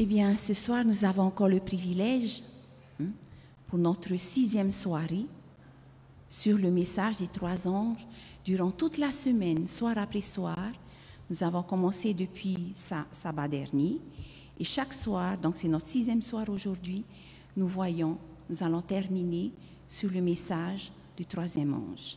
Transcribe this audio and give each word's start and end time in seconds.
Eh 0.00 0.06
bien, 0.06 0.36
ce 0.36 0.54
soir, 0.54 0.84
nous 0.84 1.04
avons 1.04 1.24
encore 1.24 1.48
le 1.48 1.58
privilège, 1.58 2.44
hein, 3.00 3.06
pour 3.66 3.80
notre 3.80 4.14
sixième 4.14 4.70
soirée, 4.70 5.26
sur 6.28 6.56
le 6.56 6.70
message 6.70 7.18
des 7.18 7.26
trois 7.26 7.66
anges, 7.66 8.06
durant 8.44 8.70
toute 8.70 8.96
la 8.96 9.10
semaine, 9.10 9.66
soir 9.66 9.98
après 9.98 10.20
soir. 10.20 10.70
Nous 11.28 11.42
avons 11.42 11.64
commencé 11.64 12.14
depuis 12.14 12.70
sabbat 12.74 13.48
dernier, 13.48 13.98
et 14.60 14.62
chaque 14.62 14.92
soir, 14.92 15.36
donc 15.36 15.56
c'est 15.56 15.66
notre 15.66 15.88
sixième 15.88 16.22
soir 16.22 16.48
aujourd'hui, 16.48 17.02
nous 17.56 17.66
voyons, 17.66 18.18
nous 18.48 18.62
allons 18.62 18.82
terminer 18.82 19.50
sur 19.88 20.12
le 20.12 20.20
message 20.20 20.92
du 21.16 21.26
troisième 21.26 21.74
ange. 21.74 22.16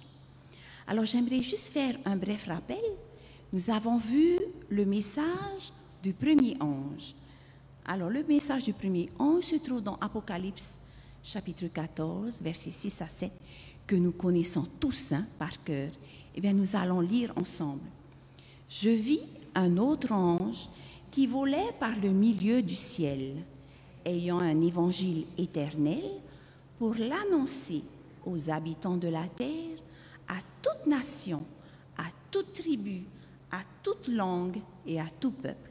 Alors 0.86 1.06
j'aimerais 1.06 1.42
juste 1.42 1.70
faire 1.70 1.96
un 2.06 2.16
bref 2.16 2.46
rappel. 2.46 2.78
Nous 3.52 3.72
avons 3.72 3.98
vu 3.98 4.38
le 4.70 4.86
message 4.86 5.74
du 6.04 6.14
premier 6.14 6.56
ange. 6.62 7.16
Alors, 7.86 8.10
le 8.10 8.24
message 8.24 8.66
du 8.66 8.74
premier 8.74 9.10
ange 9.18 9.46
se 9.46 9.56
trouve 9.56 9.82
dans 9.82 9.96
Apocalypse 9.96 10.78
chapitre 11.24 11.66
14, 11.68 12.42
versets 12.42 12.72
6 12.72 13.02
à 13.02 13.08
7, 13.08 13.32
que 13.88 13.96
nous 13.96 14.12
connaissons 14.12 14.68
tous 14.80 15.12
hein, 15.12 15.26
par 15.40 15.64
cœur. 15.64 15.90
Eh 16.36 16.42
bien, 16.42 16.54
nous 16.54 16.76
allons 16.76 17.00
lire 17.00 17.34
ensemble. 17.36 17.90
Je 18.70 18.90
vis 18.90 19.24
un 19.56 19.78
autre 19.78 20.12
ange 20.12 20.70
qui 21.10 21.28
volait 21.28 21.74
par 21.80 21.96
le 22.00 22.10
milieu 22.10 22.62
du 22.62 22.76
ciel, 22.76 23.36
ayant 24.06 24.40
un 24.40 24.62
évangile 24.62 25.26
éternel 25.38 26.04
pour 26.78 26.96
l'annoncer 26.96 27.84
aux 28.26 28.50
habitants 28.50 28.98
de 28.98 29.08
la 29.08 29.28
terre, 29.28 29.78
à 30.28 30.38
toute 30.62 30.88
nation, 30.88 31.42
à 31.98 32.06
toute 32.30 32.54
tribu, 32.54 33.04
à 33.52 33.62
toute 33.82 34.08
langue 34.08 34.60
et 34.86 35.00
à 35.00 35.08
tout 35.20 35.32
peuple. 35.32 35.71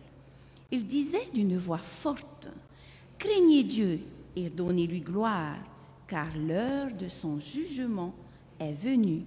Il 0.72 0.86
disait 0.86 1.28
d'une 1.34 1.58
voix 1.58 1.78
forte, 1.78 2.48
Craignez 3.18 3.64
Dieu 3.64 4.00
et 4.36 4.48
donnez-lui 4.48 5.00
gloire, 5.00 5.58
car 6.06 6.28
l'heure 6.36 6.92
de 6.92 7.08
son 7.08 7.38
jugement 7.38 8.14
est 8.58 8.72
venue, 8.72 9.22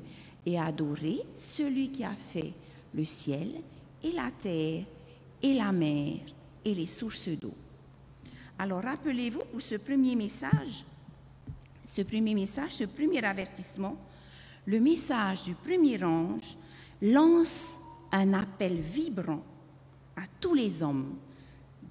et 0.45 0.59
adorez 0.59 1.21
celui 1.35 1.89
qui 1.89 2.03
a 2.03 2.15
fait 2.15 2.53
le 2.93 3.05
ciel 3.05 3.49
et 4.03 4.11
la 4.11 4.29
terre 4.31 4.83
et 5.41 5.53
la 5.53 5.71
mer 5.71 6.19
et 6.65 6.75
les 6.75 6.85
sources 6.85 7.29
d'eau. 7.29 7.53
Alors 8.57 8.83
rappelez-vous 8.83 9.43
pour 9.51 9.61
ce 9.61 9.75
premier 9.75 10.15
message, 10.15 10.85
ce 11.85 12.01
premier 12.01 12.33
message, 12.33 12.71
ce 12.71 12.83
premier 12.85 13.23
avertissement, 13.23 13.97
le 14.65 14.79
message 14.79 15.43
du 15.43 15.55
premier 15.55 16.01
ange 16.03 16.55
lance 17.01 17.79
un 18.11 18.33
appel 18.33 18.77
vibrant 18.77 19.43
à 20.15 20.21
tous 20.39 20.53
les 20.53 20.81
hommes 20.81 21.15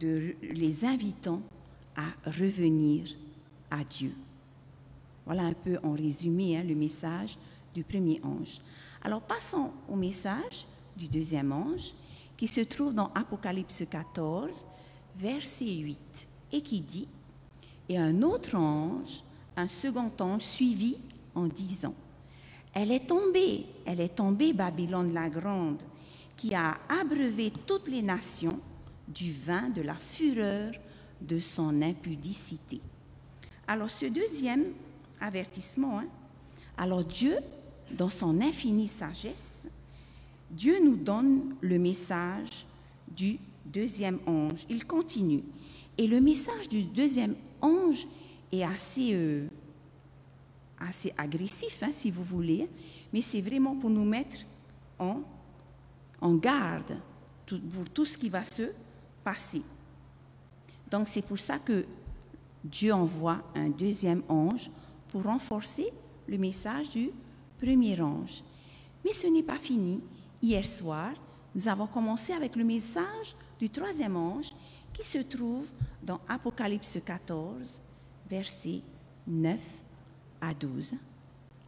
les 0.06 0.84
invitant 0.84 1.42
à 1.96 2.30
revenir 2.30 3.06
à 3.70 3.84
Dieu. 3.84 4.12
Voilà 5.24 5.42
un 5.44 5.52
peu 5.52 5.78
en 5.82 5.92
résumé 5.92 6.56
hein, 6.56 6.64
le 6.64 6.74
message 6.74 7.38
du 7.74 7.84
premier 7.84 8.20
ange. 8.24 8.60
Alors 9.02 9.20
passons 9.20 9.70
au 9.88 9.96
message 9.96 10.66
du 10.96 11.08
deuxième 11.08 11.52
ange 11.52 11.92
qui 12.36 12.46
se 12.48 12.60
trouve 12.60 12.94
dans 12.94 13.10
Apocalypse 13.14 13.84
14, 13.88 14.64
verset 15.16 15.76
8, 15.76 16.28
et 16.52 16.60
qui 16.60 16.80
dit, 16.80 17.06
Et 17.88 17.98
un 17.98 18.22
autre 18.22 18.56
ange, 18.56 19.22
un 19.56 19.68
second 19.68 20.10
ange, 20.18 20.42
suivit 20.42 20.96
en 21.34 21.46
disant, 21.46 21.94
Elle 22.74 22.90
est 22.90 23.06
tombée, 23.06 23.66
elle 23.86 24.00
est 24.00 24.16
tombée, 24.16 24.52
Babylone 24.52 25.12
la 25.12 25.28
grande, 25.28 25.82
qui 26.36 26.54
a 26.54 26.78
abreuvé 26.88 27.52
toutes 27.66 27.88
les 27.88 28.02
nations 28.02 28.58
du 29.14 29.32
vin 29.32 29.68
de 29.70 29.82
la 29.82 29.94
fureur 29.94 30.72
de 31.20 31.38
son 31.38 31.82
impudicité. 31.82 32.80
Alors 33.66 33.90
ce 33.90 34.06
deuxième 34.06 34.64
avertissement, 35.20 36.00
hein, 36.00 36.06
alors 36.76 37.04
Dieu, 37.04 37.36
dans 37.96 38.10
son 38.10 38.40
infinie 38.40 38.88
sagesse, 38.88 39.68
Dieu 40.50 40.78
nous 40.82 40.96
donne 40.96 41.54
le 41.60 41.78
message 41.78 42.66
du 43.08 43.38
deuxième 43.64 44.18
ange. 44.26 44.66
Il 44.68 44.86
continue. 44.86 45.42
Et 45.96 46.06
le 46.06 46.20
message 46.20 46.68
du 46.68 46.82
deuxième 46.82 47.34
ange 47.60 48.06
est 48.50 48.64
assez, 48.64 49.10
euh, 49.12 49.46
assez 50.78 51.12
agressif, 51.16 51.82
hein, 51.82 51.90
si 51.92 52.10
vous 52.10 52.24
voulez, 52.24 52.68
mais 53.12 53.22
c'est 53.22 53.40
vraiment 53.40 53.76
pour 53.76 53.90
nous 53.90 54.04
mettre 54.04 54.38
en, 54.98 55.20
en 56.20 56.34
garde 56.34 56.96
pour 57.46 57.88
tout 57.92 58.06
ce 58.06 58.16
qui 58.16 58.28
va 58.28 58.44
se 58.44 58.72
passé. 59.24 59.62
Donc 60.90 61.08
c'est 61.08 61.22
pour 61.22 61.38
ça 61.38 61.58
que 61.58 61.84
Dieu 62.64 62.92
envoie 62.92 63.42
un 63.54 63.70
deuxième 63.70 64.22
ange 64.28 64.70
pour 65.08 65.24
renforcer 65.24 65.86
le 66.28 66.38
message 66.38 66.90
du 66.90 67.10
premier 67.58 68.00
ange. 68.00 68.42
Mais 69.04 69.12
ce 69.12 69.26
n'est 69.26 69.42
pas 69.42 69.58
fini. 69.58 70.00
Hier 70.42 70.66
soir, 70.66 71.12
nous 71.54 71.68
avons 71.68 71.86
commencé 71.86 72.32
avec 72.32 72.56
le 72.56 72.64
message 72.64 73.36
du 73.58 73.68
troisième 73.68 74.16
ange 74.16 74.50
qui 74.92 75.04
se 75.04 75.18
trouve 75.18 75.66
dans 76.02 76.20
Apocalypse 76.28 76.98
14, 77.04 77.80
versets 78.28 78.82
9 79.26 79.58
à 80.40 80.54
12. 80.54 80.94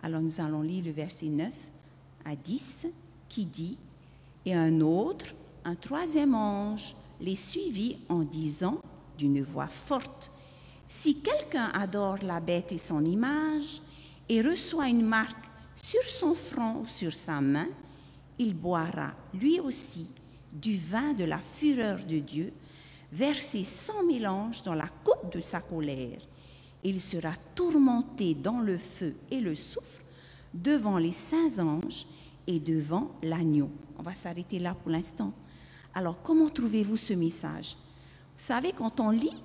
Alors 0.03 0.21
nous 0.21 0.41
allons 0.41 0.63
lire 0.63 0.85
le 0.85 0.91
verset 0.91 1.27
9 1.27 1.53
à 2.25 2.37
10 2.37 2.87
qui 3.29 3.45
dit, 3.45 3.79
Et 4.45 4.55
un 4.55 4.81
autre, 4.81 5.35
un 5.65 5.75
troisième 5.75 6.35
ange, 6.35 6.95
les 7.21 7.37
suivit 7.37 7.99
en 8.09 8.23
disant 8.23 8.79
d'une 9.19 9.43
voix 9.43 9.69
forte, 9.69 10.31
Si 10.87 11.21
quelqu'un 11.21 11.71
adore 11.73 12.19
la 12.23 12.41
bête 12.41 12.73
et 12.73 12.79
son 12.79 13.05
image 13.05 13.81
et 14.29 14.43
reçoit 14.43 14.89
une 14.89 15.05
marque 15.05 15.51
sur 15.77 16.03
son 16.05 16.35
front 16.35 16.81
ou 16.83 16.87
sur 16.87 17.15
sa 17.15 17.41
main, 17.41 17.69
il 18.39 18.55
boira 18.55 19.13
lui 19.33 19.61
aussi 19.61 20.07
du 20.53 20.77
vin 20.77 21.13
de 21.15 21.25
la 21.25 21.39
fureur 21.39 21.99
de 22.05 22.19
Dieu, 22.19 22.53
versé 23.13 23.65
sans 23.65 24.05
mélange 24.05 24.63
dans 24.63 24.75
la 24.75 24.89
coupe 25.05 25.33
de 25.33 25.41
sa 25.41 25.61
colère. 25.61 26.21
Il 26.83 27.01
sera 27.01 27.33
tourmenté 27.55 28.35
dans 28.35 28.61
le 28.61 28.79
feu 28.79 29.15
et 29.31 29.41
le 29.41 29.55
soufre 29.55 30.03
devant 30.53 30.99
les 30.99 31.13
saints 31.13 31.59
anges 31.59 32.07
et 32.47 32.61
devant 32.61 33.11
l'agneau. 33.23 33.71
On 33.99 34.03
va 34.03 34.15
s'arrêter 34.15 34.59
là 34.59 34.75
pour 34.75 34.91
l'instant. 34.91 35.33
Alors, 35.95 36.21
comment 36.23 36.49
trouvez-vous 36.49 36.97
ce 36.97 37.15
message? 37.15 37.77
Vous 38.37 38.45
savez, 38.45 38.73
quand 38.73 38.99
on 38.99 39.11
lit, 39.11 39.43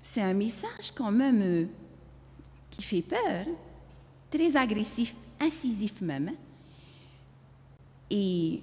c'est 0.00 0.22
un 0.22 0.34
message 0.34 0.92
quand 0.94 1.10
même 1.10 1.42
euh, 1.42 1.64
qui 2.70 2.82
fait 2.82 3.02
peur, 3.02 3.46
très 4.30 4.56
agressif, 4.56 5.14
incisif 5.40 6.00
même. 6.00 6.28
Hein. 6.28 6.34
Et 8.08 8.62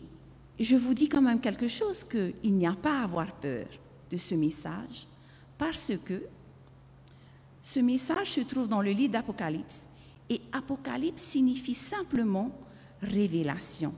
je 0.60 0.76
vous 0.76 0.94
dis 0.94 1.10
quand 1.10 1.22
même 1.22 1.42
quelque 1.42 1.68
chose, 1.68 2.04
qu'il 2.04 2.54
n'y 2.56 2.66
a 2.66 2.74
pas 2.74 3.02
à 3.02 3.04
avoir 3.04 3.32
peur 3.34 3.66
de 4.10 4.18
ce 4.18 4.36
message, 4.36 5.08
parce 5.58 5.92
que 6.06 6.24
ce 7.62 7.80
message 7.82 8.32
se 8.32 8.42
trouve 8.42 8.70
dans 8.70 8.82
le 8.82 8.92
livre 8.92 9.12
d'Apocalypse. 9.12 9.90
Et 10.30 10.42
Apocalypse 10.54 11.22
signifie 11.22 11.76
simplement 11.76 12.52
révélation. 13.02 13.94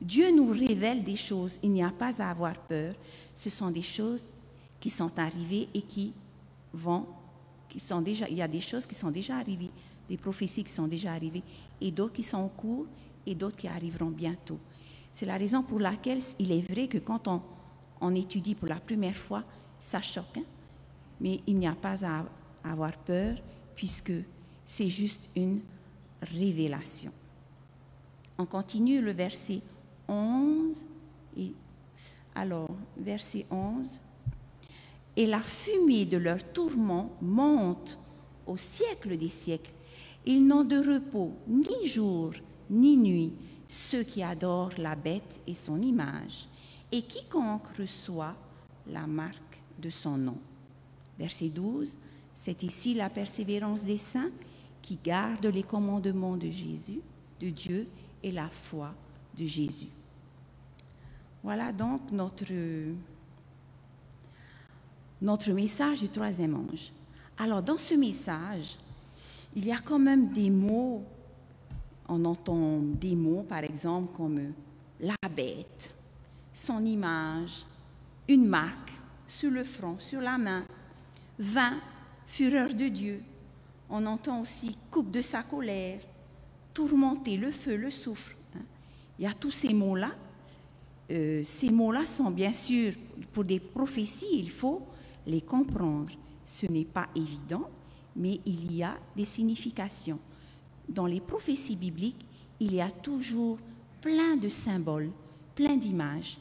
Dieu 0.00 0.34
nous 0.34 0.50
révèle 0.50 1.04
des 1.04 1.16
choses, 1.16 1.58
il 1.62 1.70
n'y 1.70 1.82
a 1.82 1.90
pas 1.90 2.22
à 2.22 2.30
avoir 2.30 2.56
peur. 2.56 2.94
Ce 3.34 3.50
sont 3.50 3.70
des 3.70 3.82
choses 3.82 4.24
qui 4.80 4.88
sont 4.88 5.18
arrivées 5.18 5.68
et 5.74 5.82
qui 5.82 6.14
vont, 6.72 7.06
qui 7.68 7.78
sont 7.78 8.00
déjà, 8.00 8.28
il 8.28 8.38
y 8.38 8.42
a 8.42 8.48
des 8.48 8.62
choses 8.62 8.86
qui 8.86 8.94
sont 8.94 9.10
déjà 9.10 9.36
arrivées, 9.36 9.70
des 10.08 10.16
prophéties 10.16 10.64
qui 10.64 10.72
sont 10.72 10.88
déjà 10.88 11.12
arrivées, 11.12 11.42
et 11.80 11.90
d'autres 11.90 12.14
qui 12.14 12.22
sont 12.22 12.38
en 12.38 12.48
cours, 12.48 12.86
et 13.26 13.34
d'autres 13.34 13.56
qui 13.56 13.68
arriveront 13.68 14.10
bientôt. 14.10 14.58
C'est 15.12 15.26
la 15.26 15.36
raison 15.36 15.62
pour 15.62 15.80
laquelle 15.80 16.20
il 16.38 16.50
est 16.52 16.62
vrai 16.62 16.88
que 16.88 16.98
quand 16.98 17.28
on, 18.00 18.14
étudie 18.14 18.54
pour 18.54 18.68
la 18.68 18.80
première 18.80 19.16
fois, 19.16 19.44
ça 19.78 20.00
choque, 20.00 20.38
hein. 20.38 20.44
mais 21.20 21.40
il 21.46 21.58
n'y 21.58 21.68
a 21.68 21.74
pas 21.74 22.04
à 22.06 22.24
avoir 22.64 22.96
peur, 22.96 23.36
puisque 23.76 24.12
c'est 24.64 24.88
juste 24.88 25.28
une 25.36 25.60
révélation. 26.22 27.12
On 28.38 28.46
continue 28.46 29.02
le 29.02 29.12
verset 29.12 29.60
11. 30.10 30.84
Et, 31.38 31.52
alors, 32.34 32.76
verset 32.96 33.46
11. 33.50 34.00
Et 35.16 35.26
la 35.26 35.40
fumée 35.40 36.04
de 36.04 36.16
leur 36.16 36.42
tourment 36.52 37.10
monte 37.22 37.98
au 38.46 38.56
siècle 38.56 39.16
des 39.16 39.28
siècles. 39.28 39.72
Ils 40.26 40.46
n'ont 40.46 40.64
de 40.64 40.76
repos 40.76 41.32
ni 41.46 41.86
jour 41.86 42.32
ni 42.68 42.96
nuit, 42.96 43.32
ceux 43.66 44.02
qui 44.02 44.22
adorent 44.22 44.78
la 44.78 44.94
bête 44.94 45.40
et 45.46 45.54
son 45.54 45.80
image, 45.82 46.48
et 46.92 47.02
quiconque 47.02 47.66
reçoit 47.78 48.36
la 48.86 49.06
marque 49.06 49.60
de 49.80 49.90
son 49.90 50.16
nom. 50.16 50.38
Verset 51.18 51.48
12. 51.48 51.96
C'est 52.32 52.62
ici 52.62 52.94
la 52.94 53.10
persévérance 53.10 53.82
des 53.82 53.98
saints 53.98 54.30
qui 54.80 54.98
gardent 55.02 55.46
les 55.46 55.62
commandements 55.62 56.36
de 56.36 56.50
Jésus, 56.50 57.00
de 57.40 57.50
Dieu 57.50 57.86
et 58.22 58.30
la 58.30 58.48
foi 58.48 58.94
de 59.36 59.44
Jésus. 59.44 59.88
Voilà 61.42 61.72
donc 61.72 62.10
notre, 62.12 62.52
notre 65.22 65.52
message 65.52 66.00
du 66.00 66.08
troisième 66.08 66.54
ange. 66.54 66.92
Alors, 67.38 67.62
dans 67.62 67.78
ce 67.78 67.94
message, 67.94 68.76
il 69.56 69.64
y 69.64 69.72
a 69.72 69.78
quand 69.78 69.98
même 69.98 70.28
des 70.28 70.50
mots, 70.50 71.02
on 72.06 72.24
entend 72.24 72.78
des 72.80 73.16
mots, 73.16 73.44
par 73.48 73.64
exemple, 73.64 74.14
comme 74.14 74.52
la 75.00 75.16
bête, 75.34 75.94
son 76.52 76.84
image, 76.84 77.64
une 78.28 78.46
marque 78.46 78.92
sur 79.26 79.50
le 79.50 79.64
front, 79.64 79.98
sur 79.98 80.20
la 80.20 80.36
main, 80.36 80.64
vin, 81.38 81.78
fureur 82.26 82.74
de 82.74 82.88
Dieu. 82.88 83.22
On 83.88 84.04
entend 84.06 84.42
aussi 84.42 84.76
coupe 84.90 85.10
de 85.10 85.22
sa 85.22 85.42
colère, 85.42 86.00
tourmenter, 86.74 87.36
le 87.36 87.50
feu, 87.50 87.76
le 87.76 87.90
souffle. 87.90 88.36
Il 89.18 89.24
y 89.24 89.26
a 89.26 89.34
tous 89.34 89.50
ces 89.50 89.72
mots-là. 89.72 90.10
Euh, 91.10 91.42
ces 91.44 91.70
mots-là 91.70 92.06
sont 92.06 92.30
bien 92.30 92.52
sûr, 92.52 92.92
pour 93.32 93.44
des 93.44 93.58
prophéties, 93.58 94.26
il 94.32 94.50
faut 94.50 94.82
les 95.26 95.40
comprendre. 95.40 96.10
Ce 96.44 96.66
n'est 96.66 96.84
pas 96.84 97.08
évident, 97.14 97.68
mais 98.14 98.40
il 98.46 98.74
y 98.74 98.82
a 98.82 98.96
des 99.16 99.24
significations. 99.24 100.18
Dans 100.88 101.06
les 101.06 101.20
prophéties 101.20 101.76
bibliques, 101.76 102.24
il 102.60 102.74
y 102.74 102.80
a 102.80 102.90
toujours 102.90 103.58
plein 104.00 104.36
de 104.36 104.48
symboles, 104.48 105.10
plein 105.54 105.76
d'images. 105.76 106.38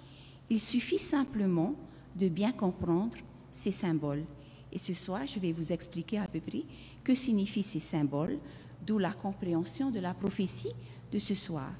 Il 0.49 0.59
suffit 0.59 0.99
simplement 0.99 1.75
de 2.15 2.27
bien 2.27 2.51
comprendre 2.51 3.17
ces 3.51 3.71
symboles. 3.71 4.23
Et 4.71 4.77
ce 4.77 4.93
soir, 4.93 5.21
je 5.25 5.39
vais 5.39 5.51
vous 5.51 5.71
expliquer 5.71 6.19
à 6.19 6.27
peu 6.27 6.39
près 6.39 6.63
que 7.03 7.15
signifient 7.15 7.63
ces 7.63 7.79
symboles, 7.79 8.37
d'où 8.85 8.97
la 8.97 9.11
compréhension 9.11 9.89
de 9.89 9.99
la 9.99 10.13
prophétie 10.13 10.73
de 11.11 11.19
ce 11.19 11.35
soir. 11.35 11.71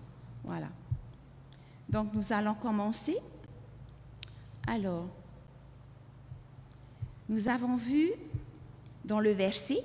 Voilà. 0.44 0.70
Donc 1.90 2.14
nous 2.14 2.32
allons 2.32 2.54
commencer. 2.54 3.18
Alors, 4.68 5.08
nous 7.28 7.48
avons 7.48 7.76
vu 7.76 8.12
dans 9.04 9.20
le 9.20 9.32
verset, 9.32 9.82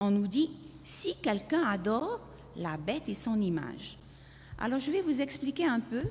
on 0.00 0.10
nous 0.10 0.28
dit, 0.28 0.50
si 0.84 1.16
quelqu'un 1.16 1.62
adore 1.64 2.20
la 2.56 2.76
bête 2.76 3.08
et 3.08 3.14
son 3.14 3.40
image. 3.40 3.98
Alors 4.58 4.78
je 4.78 4.90
vais 4.90 5.00
vous 5.00 5.20
expliquer 5.20 5.66
un 5.66 5.80
peu. 5.80 6.02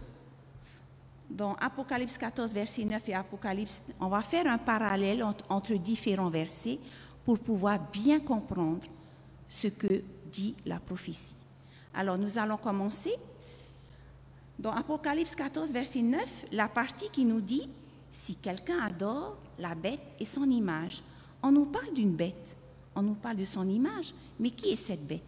Dans 1.29 1.55
Apocalypse 1.55 2.17
14, 2.17 2.51
verset 2.51 2.83
9 2.83 3.07
et 3.07 3.13
Apocalypse, 3.13 3.81
on 4.01 4.09
va 4.09 4.21
faire 4.21 4.47
un 4.47 4.57
parallèle 4.57 5.23
entre, 5.23 5.75
différents 5.75 6.29
versets 6.29 6.77
pour 7.23 7.39
pouvoir 7.39 7.79
bien 7.79 8.19
comprendre 8.19 8.85
ce 9.47 9.67
que 9.67 10.03
dit 10.29 10.55
la 10.65 10.79
prophétie. 10.79 11.35
Alors 11.93 12.17
nous 12.17 12.37
allons 12.37 12.57
commencer. 12.57 13.15
Dans 14.61 14.73
Apocalypse 14.73 15.33
14, 15.33 15.71
verset 15.73 16.03
9, 16.03 16.23
la 16.51 16.69
partie 16.69 17.09
qui 17.09 17.25
nous 17.25 17.41
dit, 17.41 17.67
si 18.11 18.35
quelqu'un 18.35 18.77
adore 18.79 19.35
la 19.57 19.73
bête 19.73 20.03
et 20.19 20.25
son 20.25 20.43
image, 20.43 21.01
on 21.41 21.51
nous 21.51 21.65
parle 21.65 21.91
d'une 21.95 22.15
bête, 22.15 22.55
on 22.93 23.01
nous 23.01 23.15
parle 23.15 23.37
de 23.37 23.45
son 23.45 23.67
image, 23.67 24.13
mais 24.39 24.51
qui 24.51 24.69
est 24.69 24.75
cette 24.75 25.03
bête? 25.07 25.23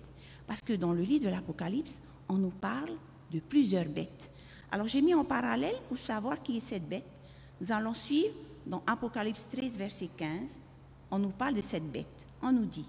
Parce 0.46 0.62
que 0.62 0.74
dans 0.74 0.94
le 0.94 1.02
livre 1.02 1.26
de 1.26 1.30
l'Apocalypse, 1.32 2.00
on 2.30 2.36
nous 2.36 2.52
parle 2.52 2.92
de 3.32 3.40
plusieurs 3.40 3.88
bêtes. 3.88 4.30
Alors 4.70 4.88
j'ai 4.88 5.02
mis 5.02 5.16
en 5.16 5.26
parallèle 5.26 5.78
pour 5.90 5.98
savoir 5.98 6.40
qui 6.44 6.58
est 6.58 6.68
cette 6.68 6.88
bête. 6.88 7.08
Nous 7.60 7.72
allons 7.72 7.96
suivre 7.96 8.36
dans 8.68 8.84
Apocalypse 8.86 9.48
13, 9.52 9.78
verset 9.80 10.10
15. 10.16 10.60
On 11.10 11.18
nous 11.18 11.32
parle 11.32 11.56
de 11.56 11.62
cette 11.62 11.92
bête. 11.92 12.28
On 12.40 12.52
nous 12.52 12.66
dit, 12.66 12.86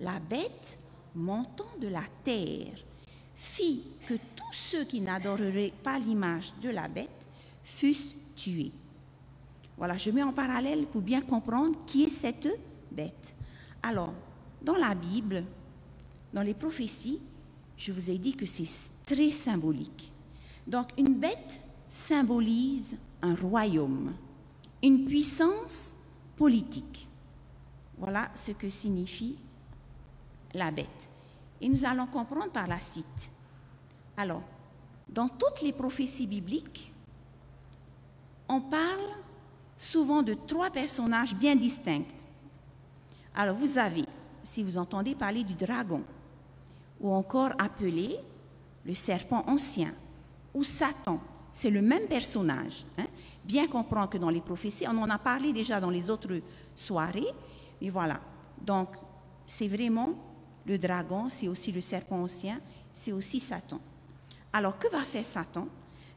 la 0.00 0.18
bête 0.18 0.76
montant 1.14 1.70
de 1.80 1.86
la 1.86 2.02
terre 2.24 2.84
fit 3.38 3.84
que 4.06 4.14
tous 4.14 4.52
ceux 4.52 4.84
qui 4.84 5.00
n'adoreraient 5.00 5.72
pas 5.82 5.98
l'image 5.98 6.52
de 6.60 6.70
la 6.70 6.88
bête 6.88 7.08
fussent 7.62 8.16
tués. 8.34 8.72
Voilà, 9.76 9.96
je 9.96 10.10
mets 10.10 10.24
en 10.24 10.32
parallèle 10.32 10.86
pour 10.86 11.00
bien 11.00 11.20
comprendre 11.20 11.78
qui 11.86 12.04
est 12.04 12.08
cette 12.08 12.48
bête. 12.90 13.34
Alors, 13.82 14.12
dans 14.60 14.76
la 14.76 14.94
Bible, 14.94 15.44
dans 16.32 16.42
les 16.42 16.54
prophéties, 16.54 17.20
je 17.76 17.92
vous 17.92 18.10
ai 18.10 18.18
dit 18.18 18.34
que 18.34 18.44
c'est 18.44 18.68
très 19.06 19.30
symbolique. 19.30 20.12
Donc, 20.66 20.88
une 20.98 21.14
bête 21.14 21.60
symbolise 21.88 22.96
un 23.22 23.36
royaume, 23.36 24.14
une 24.82 25.04
puissance 25.04 25.94
politique. 26.36 27.06
Voilà 27.98 28.30
ce 28.34 28.50
que 28.50 28.68
signifie 28.68 29.38
la 30.54 30.72
bête. 30.72 31.08
Et 31.60 31.68
nous 31.68 31.84
allons 31.84 32.06
comprendre 32.06 32.50
par 32.50 32.66
la 32.66 32.80
suite. 32.80 33.30
Alors, 34.16 34.42
dans 35.08 35.28
toutes 35.28 35.62
les 35.62 35.72
prophéties 35.72 36.26
bibliques, 36.26 36.92
on 38.48 38.60
parle 38.60 39.10
souvent 39.76 40.22
de 40.22 40.34
trois 40.34 40.70
personnages 40.70 41.34
bien 41.34 41.56
distincts. 41.56 42.04
Alors 43.34 43.56
vous 43.56 43.78
avez, 43.78 44.04
si 44.42 44.62
vous 44.62 44.78
entendez 44.78 45.14
parler 45.14 45.44
du 45.44 45.54
dragon, 45.54 46.02
ou 47.00 47.12
encore 47.12 47.52
appelé 47.58 48.16
le 48.84 48.94
serpent 48.94 49.44
ancien, 49.46 49.92
ou 50.54 50.64
Satan, 50.64 51.20
c'est 51.52 51.70
le 51.70 51.82
même 51.82 52.06
personnage. 52.06 52.84
Hein. 52.98 53.06
Bien 53.44 53.66
comprendre 53.68 54.10
que 54.10 54.18
dans 54.18 54.30
les 54.30 54.40
prophéties, 54.40 54.86
on 54.88 54.98
en 54.98 55.10
a 55.10 55.18
parlé 55.18 55.52
déjà 55.52 55.80
dans 55.80 55.90
les 55.90 56.10
autres 56.10 56.40
soirées, 56.74 57.32
mais 57.80 57.90
voilà. 57.90 58.20
Donc, 58.60 58.88
c'est 59.46 59.68
vraiment 59.68 60.10
le 60.68 60.78
dragon, 60.78 61.28
c'est 61.28 61.48
aussi 61.48 61.72
le 61.72 61.80
serpent 61.80 62.22
ancien, 62.22 62.60
c'est 62.94 63.12
aussi 63.12 63.40
Satan. 63.40 63.80
Alors, 64.52 64.78
que 64.78 64.88
va 64.88 65.02
faire 65.02 65.24
Satan? 65.24 65.66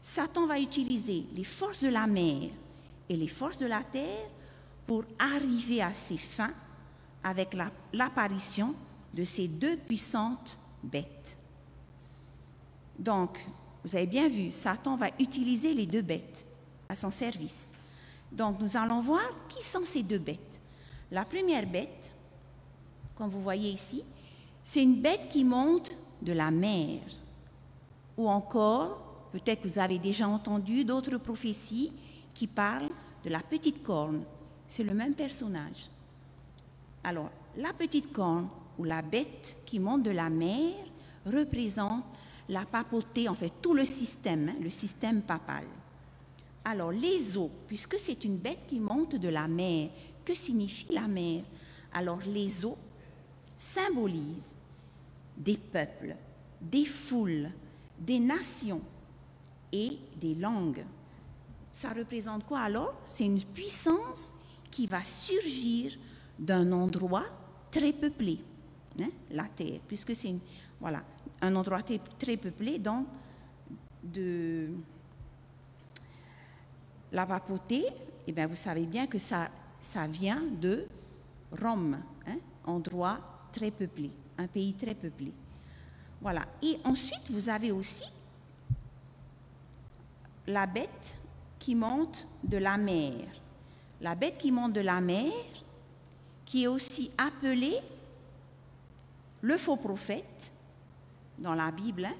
Satan 0.02 0.46
va 0.46 0.60
utiliser 0.60 1.26
les 1.34 1.44
forces 1.44 1.84
de 1.84 1.90
la 1.90 2.06
mer 2.06 2.50
et 3.08 3.16
les 3.16 3.28
forces 3.28 3.58
de 3.58 3.66
la 3.66 3.82
terre 3.82 4.28
pour 4.86 5.06
arriver 5.18 5.82
à 5.82 5.94
ses 5.94 6.18
fins 6.18 6.54
avec 7.24 7.56
l'apparition 7.94 8.76
de 9.14 9.24
ces 9.24 9.48
deux 9.48 9.78
puissantes 9.78 10.58
bêtes. 10.84 11.38
Donc, 12.98 13.38
vous 13.84 13.96
avez 13.96 14.08
bien 14.08 14.28
vu, 14.28 14.52
Satan 14.52 14.98
va 14.98 15.08
utiliser 15.20 15.74
les 15.74 15.86
deux 15.86 16.02
bêtes 16.02 16.46
à 16.90 16.96
son 16.96 17.12
service. 17.12 17.72
Donc, 18.32 18.60
nous 18.60 18.76
allons 18.76 19.02
voir 19.02 19.22
qui 19.50 19.64
sont 19.64 19.86
ces 19.86 20.04
deux 20.04 20.20
bêtes. 20.20 20.60
La 21.12 21.26
première 21.26 21.68
bête, 21.68 22.12
comme 23.16 23.30
vous 23.30 23.42
voyez 23.42 23.72
ici, 23.72 24.04
c'est 24.64 24.84
une 24.84 25.02
bête 25.02 25.30
qui 25.30 25.44
monte 25.44 25.92
de 26.22 26.34
la 26.34 26.52
mer. 26.52 27.00
Ou 28.18 28.30
encore, 28.30 29.28
peut-être 29.32 29.62
que 29.62 29.68
vous 29.68 29.80
avez 29.80 29.98
déjà 29.98 30.28
entendu 30.28 30.86
d'autres 30.86 31.18
prophéties 31.18 31.92
qui 32.34 32.48
parle 32.48 32.90
de 33.24 33.30
la 33.30 33.40
petite 33.40 33.84
corne. 33.84 34.24
C'est 34.68 34.84
le 34.84 34.94
même 34.94 35.14
personnage. 35.14 35.90
Alors, 37.04 37.30
la 37.58 37.74
petite 37.74 38.12
corne 38.14 38.48
ou 38.78 38.84
la 38.84 39.02
bête 39.02 39.58
qui 39.66 39.80
monte 39.80 40.04
de 40.04 40.12
la 40.12 40.30
mer 40.30 40.74
représente 41.26 42.04
la 42.50 42.66
papauté, 42.66 43.28
en 43.30 43.36
fait, 43.36 43.52
tout 43.62 43.74
le 43.74 43.86
système, 43.86 44.50
hein, 44.50 44.56
le 44.62 44.70
système 44.70 45.22
papal. 45.22 45.64
Alors, 46.64 46.92
les 46.92 47.38
eaux, 47.38 47.52
puisque 47.68 47.98
c'est 47.98 48.24
une 48.24 48.38
bête 48.38 48.66
qui 48.68 48.80
monte 48.80 49.16
de 49.16 49.30
la 49.30 49.48
mer, 49.48 49.90
que 50.24 50.36
signifie 50.36 50.94
la 50.94 51.08
mer? 51.08 51.44
Alors, 51.94 52.20
les 52.28 52.66
eaux 52.66 52.78
symbolisent 53.62 54.56
des 55.38 55.58
peuples, 55.58 56.16
des 56.60 56.86
foules, 56.86 57.50
des 58.00 58.20
nations 58.20 58.82
et 59.72 60.00
des 60.20 60.34
langues. 60.34 60.84
Ça 61.72 61.90
représente 61.90 62.46
quoi 62.46 62.62
alors? 62.62 63.00
C'est 63.06 63.26
une 63.26 63.42
puissance 63.42 64.34
qui 64.72 64.88
va 64.88 65.04
surgir 65.04 65.94
d'un 66.40 66.72
endroit 66.72 67.26
très 67.70 67.94
peuplé, 67.94 68.40
hein, 69.00 69.10
la 69.30 69.46
Terre, 69.46 69.80
puisque 69.88 70.16
c'est 70.16 70.34
voilà, 70.80 71.04
un 71.42 71.56
endroit 71.56 71.84
très, 72.18 72.38
peuplé, 72.38 72.80
donc 72.80 73.06
de 74.04 74.70
la 77.12 77.28
papauté, 77.28 77.86
eh 78.26 78.32
bien, 78.32 78.48
vous 78.48 78.56
savez 78.56 78.88
bien 78.88 79.06
que 79.06 79.20
ça, 79.20 79.50
ça 79.80 80.08
vient 80.08 80.42
de 80.60 80.88
Rome, 81.62 82.00
hein, 82.26 82.38
endroit 82.66 83.31
très 83.52 83.72
peuplé, 83.72 84.10
un 84.38 84.48
pays 84.48 84.74
très 84.74 84.96
peuplé. 84.96 85.32
Voilà. 86.22 86.46
Et 86.62 86.78
ensuite, 86.84 87.30
vous 87.30 87.50
avez 87.50 87.72
aussi 87.72 88.06
la 90.48 90.66
bête 90.66 91.18
qui 91.60 91.76
monte 91.76 92.28
de 92.44 92.58
la 92.58 92.78
mer. 92.78 93.28
La 94.02 94.16
bête 94.16 94.38
qui 94.38 94.52
monte 94.52 94.74
de 94.74 94.82
la 94.82 95.00
mer, 95.00 95.32
qui 96.46 96.64
est 96.64 96.68
aussi 96.68 97.12
appelée 97.18 97.78
le 99.42 99.58
faux 99.58 99.78
prophète 99.78 100.52
dans 101.38 101.56
la 101.56 101.72
Bible. 101.72 102.06
Hein. 102.06 102.16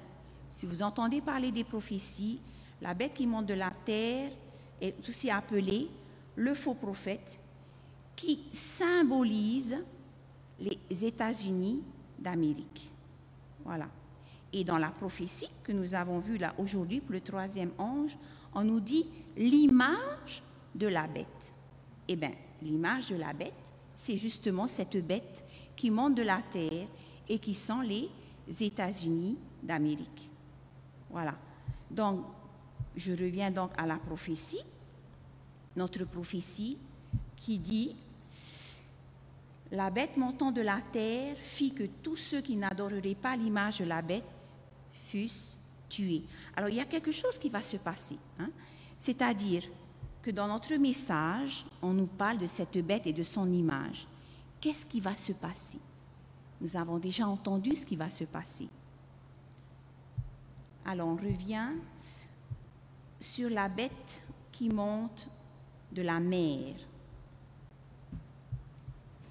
Si 0.50 0.66
vous 0.66 0.82
entendez 0.82 1.20
parler 1.20 1.50
des 1.50 1.64
prophéties, 1.64 2.40
la 2.80 2.94
bête 2.94 3.14
qui 3.14 3.26
monte 3.26 3.46
de 3.46 3.54
la 3.54 3.70
terre 3.84 4.30
est 4.80 5.08
aussi 5.08 5.30
appelée 5.30 5.88
le 6.36 6.54
faux 6.54 6.74
prophète, 6.74 7.38
qui 8.16 8.40
symbolise 8.50 9.78
les 10.62 11.04
États-Unis 11.04 11.82
d'Amérique. 12.18 12.90
Voilà. 13.64 13.88
Et 14.52 14.64
dans 14.64 14.78
la 14.78 14.90
prophétie 14.90 15.48
que 15.62 15.72
nous 15.72 15.94
avons 15.94 16.18
vue 16.18 16.38
là 16.38 16.54
aujourd'hui 16.58 17.00
pour 17.00 17.12
le 17.12 17.20
troisième 17.20 17.72
ange, 17.78 18.16
on 18.54 18.64
nous 18.64 18.80
dit 18.80 19.06
l'image 19.36 20.42
de 20.74 20.86
la 20.86 21.06
bête. 21.06 21.54
Eh 22.08 22.16
bien, 22.16 22.32
l'image 22.62 23.08
de 23.08 23.16
la 23.16 23.32
bête, 23.32 23.54
c'est 23.96 24.16
justement 24.16 24.68
cette 24.68 24.96
bête 25.06 25.44
qui 25.74 25.90
monte 25.90 26.14
de 26.14 26.22
la 26.22 26.40
terre 26.50 26.86
et 27.28 27.38
qui 27.38 27.54
sont 27.54 27.80
les 27.80 28.10
États-Unis 28.60 29.36
d'Amérique. 29.62 30.30
Voilà. 31.10 31.34
Donc, 31.90 32.24
je 32.96 33.12
reviens 33.12 33.50
donc 33.50 33.70
à 33.78 33.86
la 33.86 33.96
prophétie, 33.96 34.60
notre 35.76 36.04
prophétie 36.04 36.76
qui 37.36 37.58
dit 37.58 37.96
La 39.72 39.88
bête 39.88 40.18
montant 40.18 40.52
de 40.52 40.60
la 40.60 40.80
terre 40.92 41.36
fit 41.38 41.72
que 41.72 41.84
tous 41.84 42.16
ceux 42.16 42.42
qui 42.42 42.56
n'adoreraient 42.56 43.14
pas 43.14 43.36
l'image 43.36 43.78
de 43.78 43.86
la 43.86 44.02
bête 44.02 44.24
fussent 45.08 45.56
tués. 45.88 46.24
Alors, 46.54 46.68
il 46.68 46.76
y 46.76 46.80
a 46.80 46.84
quelque 46.84 47.10
chose 47.10 47.38
qui 47.38 47.48
va 47.48 47.62
se 47.62 47.78
passer. 47.78 48.18
Hein. 48.38 48.50
C'est-à-dire 48.98 49.62
que 50.22 50.30
dans 50.30 50.46
notre 50.46 50.74
message, 50.74 51.64
on 51.80 51.94
nous 51.94 52.06
parle 52.06 52.36
de 52.36 52.46
cette 52.46 52.76
bête 52.84 53.06
et 53.06 53.14
de 53.14 53.22
son 53.22 53.50
image. 53.50 54.06
Qu'est-ce 54.60 54.84
qui 54.84 55.00
va 55.00 55.16
se 55.16 55.32
passer? 55.32 55.78
Nous 56.60 56.76
avons 56.76 56.98
déjà 56.98 57.26
entendu 57.26 57.74
ce 57.74 57.86
qui 57.86 57.96
va 57.96 58.10
se 58.10 58.24
passer. 58.24 58.68
Alors 60.84 61.08
on 61.08 61.16
revient 61.16 61.70
sur 63.18 63.48
la 63.48 63.68
bête 63.68 64.22
qui 64.52 64.68
monte 64.68 65.28
de 65.90 66.02
la 66.02 66.20
mer. 66.20 66.74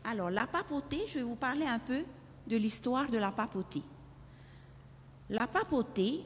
Alors 0.04 0.30
la 0.30 0.46
papauté, 0.48 1.00
je 1.08 1.20
vais 1.20 1.24
vous 1.24 1.36
parler 1.36 1.66
un 1.66 1.80
peu 1.80 2.04
de 2.48 2.58
l'histoire 2.58 3.10
de 3.10 3.18
la 3.18 3.32
papauté. 3.32 3.82
La 5.30 5.48
papauté 5.48 6.26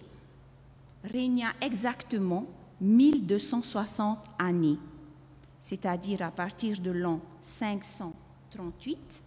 régna 1.03 1.53
exactement 1.61 2.47
1260 2.81 4.17
années, 4.39 4.79
c'est-à-dire 5.59 6.23
à 6.23 6.31
partir 6.31 6.79
de 6.79 6.89
l'an 6.91 7.19
538, 7.41 9.23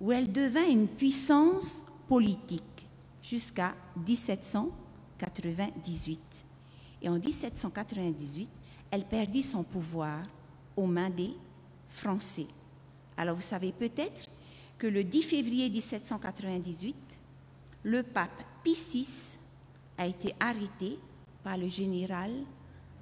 où 0.00 0.12
elle 0.12 0.30
devint 0.30 0.68
une 0.68 0.86
puissance 0.86 1.84
politique 2.06 2.86
jusqu'à 3.22 3.74
1798. 4.06 6.44
Et 7.02 7.08
en 7.08 7.18
1798, 7.18 8.48
elle 8.90 9.04
perdit 9.04 9.42
son 9.42 9.64
pouvoir 9.64 10.22
aux 10.76 10.86
mains 10.86 11.10
des 11.10 11.34
Français. 11.88 12.46
Alors 13.18 13.34
vous 13.34 13.42
savez 13.42 13.72
peut-être 13.72 14.30
que 14.78 14.86
le 14.86 15.02
10 15.02 15.22
février 15.22 15.68
1798, 15.68 17.20
le 17.82 18.04
pape 18.04 18.44
Pie 18.62 18.78
VI 18.92 19.38
a 19.98 20.06
été 20.06 20.32
arrêté 20.38 21.00
par 21.42 21.58
le 21.58 21.66
général 21.66 22.30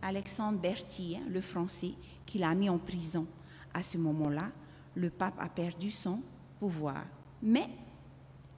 Alexandre 0.00 0.58
Berthier, 0.58 1.20
le 1.28 1.42
français, 1.42 1.92
qui 2.24 2.38
l'a 2.38 2.54
mis 2.54 2.70
en 2.70 2.78
prison. 2.78 3.26
À 3.74 3.82
ce 3.82 3.98
moment-là, 3.98 4.50
le 4.94 5.10
pape 5.10 5.38
a 5.38 5.50
perdu 5.50 5.90
son 5.90 6.22
pouvoir. 6.58 7.04
Mais, 7.42 7.68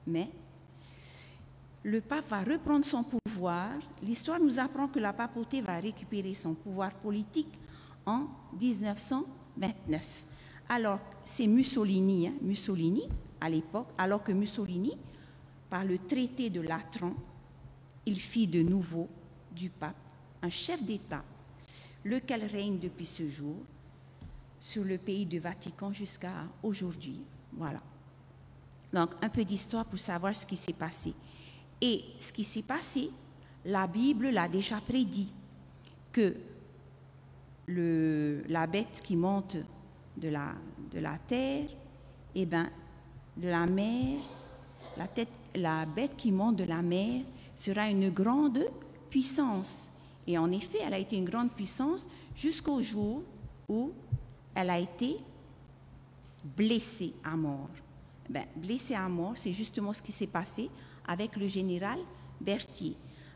mais, 0.07 0.29
le 1.83 1.99
pape 1.99 2.29
va 2.29 2.41
reprendre 2.41 2.85
son 2.85 3.03
pouvoir. 3.03 3.71
L'histoire 4.01 4.39
nous 4.39 4.59
apprend 4.59 4.87
que 4.87 4.99
la 4.99 5.11
papauté 5.11 5.61
va 5.61 5.77
récupérer 5.79 6.33
son 6.33 6.53
pouvoir 6.53 6.93
politique 6.93 7.51
en 8.05 8.27
1929. 8.57 10.28
Alors, 10.69 10.99
c'est 11.25 11.47
Mussolini, 11.47 12.27
hein, 12.27 12.33
Mussolini 12.41 13.03
à 13.41 13.49
l'époque, 13.49 13.87
alors 13.97 14.23
que 14.23 14.31
Mussolini, 14.31 14.95
par 15.69 15.83
le 15.83 15.97
traité 15.97 16.49
de 16.49 16.61
Latran, 16.61 17.13
il 18.05 18.19
fit 18.19 18.47
de 18.47 18.61
nouveau 18.61 19.07
du 19.51 19.69
pape 19.69 19.95
un 20.41 20.49
chef 20.49 20.81
d'État 20.83 21.23
lequel 22.05 22.45
règne 22.45 22.79
depuis 22.79 23.05
ce 23.05 23.27
jour 23.27 23.55
sur 24.59 24.83
le 24.83 24.97
pays 24.97 25.25
du 25.25 25.39
Vatican 25.39 25.91
jusqu'à 25.91 26.45
aujourd'hui. 26.63 27.21
Voilà. 27.53 27.81
Donc, 28.93 29.11
un 29.21 29.29
peu 29.29 29.43
d'histoire 29.43 29.85
pour 29.85 29.99
savoir 29.99 30.35
ce 30.35 30.45
qui 30.45 30.55
s'est 30.55 30.73
passé. 30.73 31.13
Et 31.81 32.03
ce 32.19 32.31
qui 32.31 32.43
s'est 32.43 32.63
passé, 32.63 33.09
la 33.65 33.87
Bible 33.87 34.29
l'a 34.29 34.47
déjà 34.47 34.79
prédit, 34.81 35.31
que 36.11 36.35
la 37.67 38.65
bête 38.67 39.01
qui 39.03 39.15
monte 39.15 39.57
de 40.19 40.29
la, 40.29 40.53
de 40.91 40.99
la 40.99 41.17
terre, 41.17 41.69
et 42.35 42.41
eh 42.41 42.45
ben, 42.45 42.69
de 43.37 43.47
la 43.47 43.65
mer, 43.65 44.19
la, 44.97 45.07
tête, 45.07 45.29
la 45.55 45.85
bête 45.85 46.15
qui 46.15 46.31
monte 46.31 46.57
de 46.57 46.63
la 46.63 46.81
mer 46.81 47.23
sera 47.55 47.89
une 47.89 48.09
grande 48.09 48.65
puissance. 49.09 49.89
Et 50.27 50.37
en 50.37 50.51
effet, 50.51 50.79
elle 50.85 50.93
a 50.93 50.99
été 50.99 51.15
une 51.15 51.25
grande 51.25 51.51
puissance 51.51 52.07
jusqu'au 52.35 52.81
jour 52.81 53.23
où 53.67 53.91
elle 54.53 54.69
a 54.69 54.77
été 54.77 55.17
blessée 56.43 57.13
à 57.23 57.35
mort. 57.35 57.69
Ben, 58.29 58.45
blessée 58.55 58.95
à 58.95 59.07
mort, 59.09 59.33
c'est 59.35 59.53
justement 59.53 59.93
ce 59.93 60.01
qui 60.01 60.11
s'est 60.11 60.27
passé 60.27 60.69
avec 61.07 61.35
le 61.35 61.47
général 61.47 61.99
Berthier. 62.39 62.95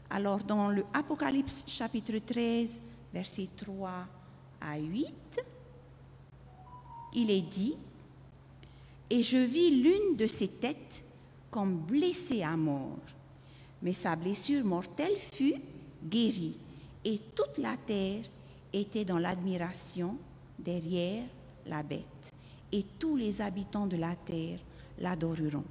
Alors, 0.09 0.43
dans 0.43 0.69
le 0.69 0.85
Apocalypse 0.93 1.63
chapitre 1.65 2.17
13, 2.19 2.79
versets 3.11 3.49
3 3.57 4.05
à 4.61 4.77
8, 4.77 5.43
il 7.15 7.31
est 7.31 7.41
dit, 7.41 7.75
Et 9.09 9.23
je 9.23 9.37
vis 9.37 9.71
l'une 9.71 10.15
de 10.17 10.27
ses 10.27 10.47
têtes 10.47 11.05
comme 11.51 11.77
blessée 11.77 12.41
à 12.41 12.57
mort, 12.57 12.97
mais 13.81 13.93
sa 13.93 14.15
blessure 14.15 14.65
mortelle 14.65 15.17
fut 15.17 15.55
guérie 16.03 16.57
et 17.05 17.19
toute 17.35 17.57
la 17.57 17.75
terre 17.77 18.23
était 18.71 19.05
dans 19.05 19.19
l'admiration 19.19 20.17
derrière 20.57 21.25
la 21.65 21.83
bête, 21.83 22.33
et 22.71 22.83
tous 22.97 23.15
les 23.15 23.41
habitants 23.41 23.87
de 23.87 23.97
la 23.97 24.15
terre 24.15 24.59
l'adoreront. 24.99 25.65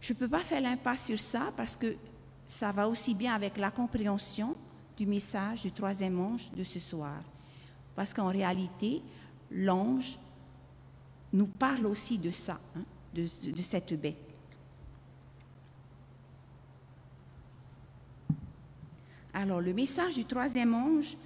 Je 0.00 0.12
ne 0.12 0.18
peux 0.18 0.28
pas 0.28 0.40
faire 0.40 0.60
l'impasse 0.60 1.06
sur 1.06 1.18
ça 1.18 1.52
parce 1.56 1.76
que 1.76 1.96
ça 2.46 2.70
va 2.72 2.88
aussi 2.88 3.14
bien 3.14 3.34
avec 3.34 3.56
la 3.56 3.70
compréhension 3.70 4.54
du 4.96 5.06
message 5.06 5.62
du 5.62 5.72
troisième 5.72 6.20
ange 6.20 6.50
de 6.56 6.64
ce 6.64 6.80
soir. 6.80 7.22
Parce 7.94 8.14
qu'en 8.14 8.28
réalité, 8.28 9.02
l'ange 9.50 10.18
nous 11.32 11.46
parle 11.46 11.86
aussi 11.86 12.18
de 12.18 12.30
ça, 12.30 12.60
hein, 12.76 12.82
de, 13.14 13.26
cette 13.26 13.98
bête. 14.00 14.16
Alors 19.32 19.60
le 19.60 19.74
message 19.74 20.14
du 20.14 20.24
troisième 20.24 20.74
ange 20.74 21.16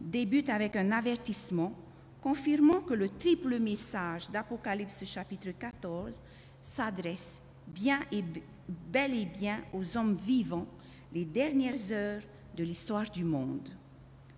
débute 0.00 0.48
avec 0.48 0.76
un 0.76 0.90
avertissement 0.90 1.72
confirmant 2.20 2.80
que 2.80 2.94
le 2.94 3.08
triple 3.08 3.58
message 3.60 4.28
d'Apocalypse 4.30 5.04
chapitre 5.04 5.50
14 5.50 6.20
s'adresse 6.60 7.40
bien 7.68 8.00
et 8.10 8.24
bel 8.68 9.14
et 9.14 9.26
bien 9.26 9.62
aux 9.72 9.96
hommes 9.96 10.16
vivants 10.16 10.66
les 11.12 11.24
dernières 11.24 11.92
heures 11.92 12.22
de 12.56 12.64
l'histoire 12.64 13.08
du 13.10 13.24
monde. 13.24 13.68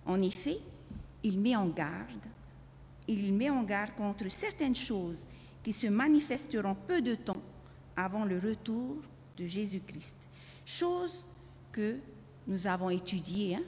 En 0.04 0.20
effet, 0.20 0.58
il 1.22 1.40
met 1.40 1.56
en 1.56 1.68
garde, 1.68 2.26
il 3.08 3.32
met 3.32 3.50
en 3.50 3.62
garde 3.62 3.94
contre 3.94 4.28
certaines 4.28 4.74
choses 4.74 5.22
qui 5.62 5.72
se 5.72 5.86
manifesteront 5.86 6.76
peu 6.86 7.02
de 7.02 7.14
temps 7.14 7.42
avant 7.96 8.24
le 8.24 8.38
retour 8.38 8.96
de 9.36 9.46
Jésus-Christ. 9.46 10.16
Choses 10.64 11.24
que 11.72 11.96
nous 12.46 12.66
avons 12.66 12.90
étudié 12.90 13.56
hein, 13.56 13.62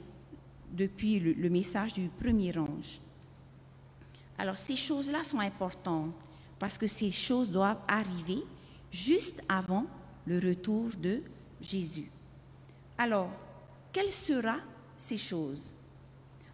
depuis 0.71 1.19
le, 1.19 1.49
message 1.49 1.93
du 1.93 2.07
premier 2.07 2.57
ange. 2.57 2.99
Alors 4.37 4.57
ces 4.57 4.75
choses-là 4.75 5.23
sont 5.23 5.39
importantes 5.39 6.13
parce 6.57 6.77
que 6.77 6.87
ces 6.87 7.11
choses 7.11 7.51
doivent 7.51 7.81
arriver 7.87 8.43
juste 8.91 9.43
avant 9.47 9.85
le 10.25 10.39
retour 10.39 10.89
de 11.01 11.21
Jésus. 11.61 12.09
Alors, 12.97 13.31
quelles 13.91 14.11
seront 14.13 14.59
ces 14.97 15.17
choses? 15.17 15.71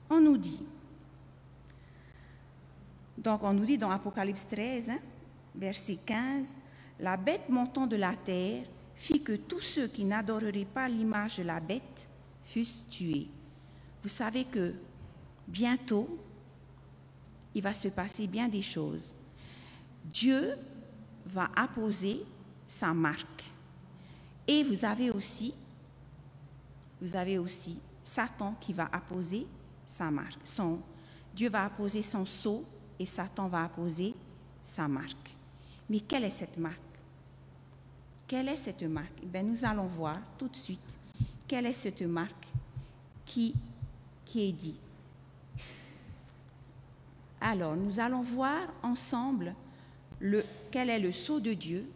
On 0.10 0.22
nous 0.22 0.38
dit, 0.38 0.62
donc 3.18 3.44
on 3.44 3.54
nous 3.54 3.66
dit 3.66 3.78
dans 3.78 3.92
Apocalypse 3.92 4.46
13, 4.48 4.90
hein, 4.90 5.00
verset 5.56 5.98
15, 6.06 6.58
la 7.00 7.18
bête 7.18 7.50
montant 7.50 7.88
de 7.88 7.96
la 7.96 8.14
terre 8.14 8.66
fit 8.96 9.22
que 9.22 9.34
tous 9.34 9.62
ceux 9.62 9.88
qui 9.88 10.06
n'adoreraient 10.06 10.66
pas 10.66 10.88
l'image 10.88 11.38
de 11.38 11.44
la 11.44 11.60
bête 11.60 12.10
fussent 12.44 12.88
tués. 12.90 13.28
Vous 14.04 14.10
savez 14.10 14.46
que 14.46 14.74
bientôt, 15.48 16.08
il 17.54 17.62
va 17.62 17.74
se 17.74 17.88
passer 17.88 18.28
bien 18.28 18.48
des 18.48 18.62
choses. 18.62 19.14
Dieu 20.04 20.56
va 21.26 21.50
apposer 21.56 22.24
sa 22.68 22.94
marque. 22.94 23.44
Et 24.48 24.64
vous 24.64 24.86
avez 24.86 25.10
aussi, 25.10 25.54
vous 27.02 27.16
avez 27.16 27.38
aussi 27.38 27.80
Satan 28.04 28.56
qui 28.60 28.74
va 28.74 28.88
apposer 28.92 29.48
sa 29.86 30.12
marque. 30.12 30.40
Dieu 31.34 31.50
va 31.50 31.64
apposer 31.64 32.02
son 32.02 32.26
sceau 32.26 32.64
et 33.00 33.06
Satan 33.06 33.48
va 33.48 33.64
apposer 33.64 34.16
sa 34.62 34.88
marque. 34.88 35.36
Mais 35.90 36.00
quelle 36.00 36.24
est 36.24 36.30
cette 36.30 36.58
marque? 36.58 36.80
Quelle 38.28 38.50
est 38.50 38.56
cette 38.56 38.84
marque? 38.84 39.22
Eh 39.22 39.44
Nous 39.44 39.64
allons 39.64 39.86
voir 39.86 40.20
tout 40.38 40.48
de 40.48 40.56
suite 40.56 40.98
quelle 41.48 41.68
est 41.68 41.74
cette 41.74 42.02
marque 42.02 42.48
qui, 43.26 43.54
qui 44.26 44.50
est 44.50 44.52
dit 44.52 44.76
Alors, 47.40 47.76
nous 47.76 48.00
allons 48.00 48.22
voir 48.22 48.62
ensemble 48.82 49.54
le, 50.20 50.44
quel 50.72 50.90
est 50.90 51.00
le 51.00 51.12
sceau 51.12 51.40
de 51.40 51.54
Dieu 51.54 51.88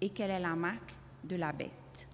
et 0.00 0.08
quelle 0.08 0.30
est 0.30 0.40
la 0.40 0.54
marque 0.54 0.92
de 1.24 1.36
la 1.36 1.52
bête. 1.52 2.08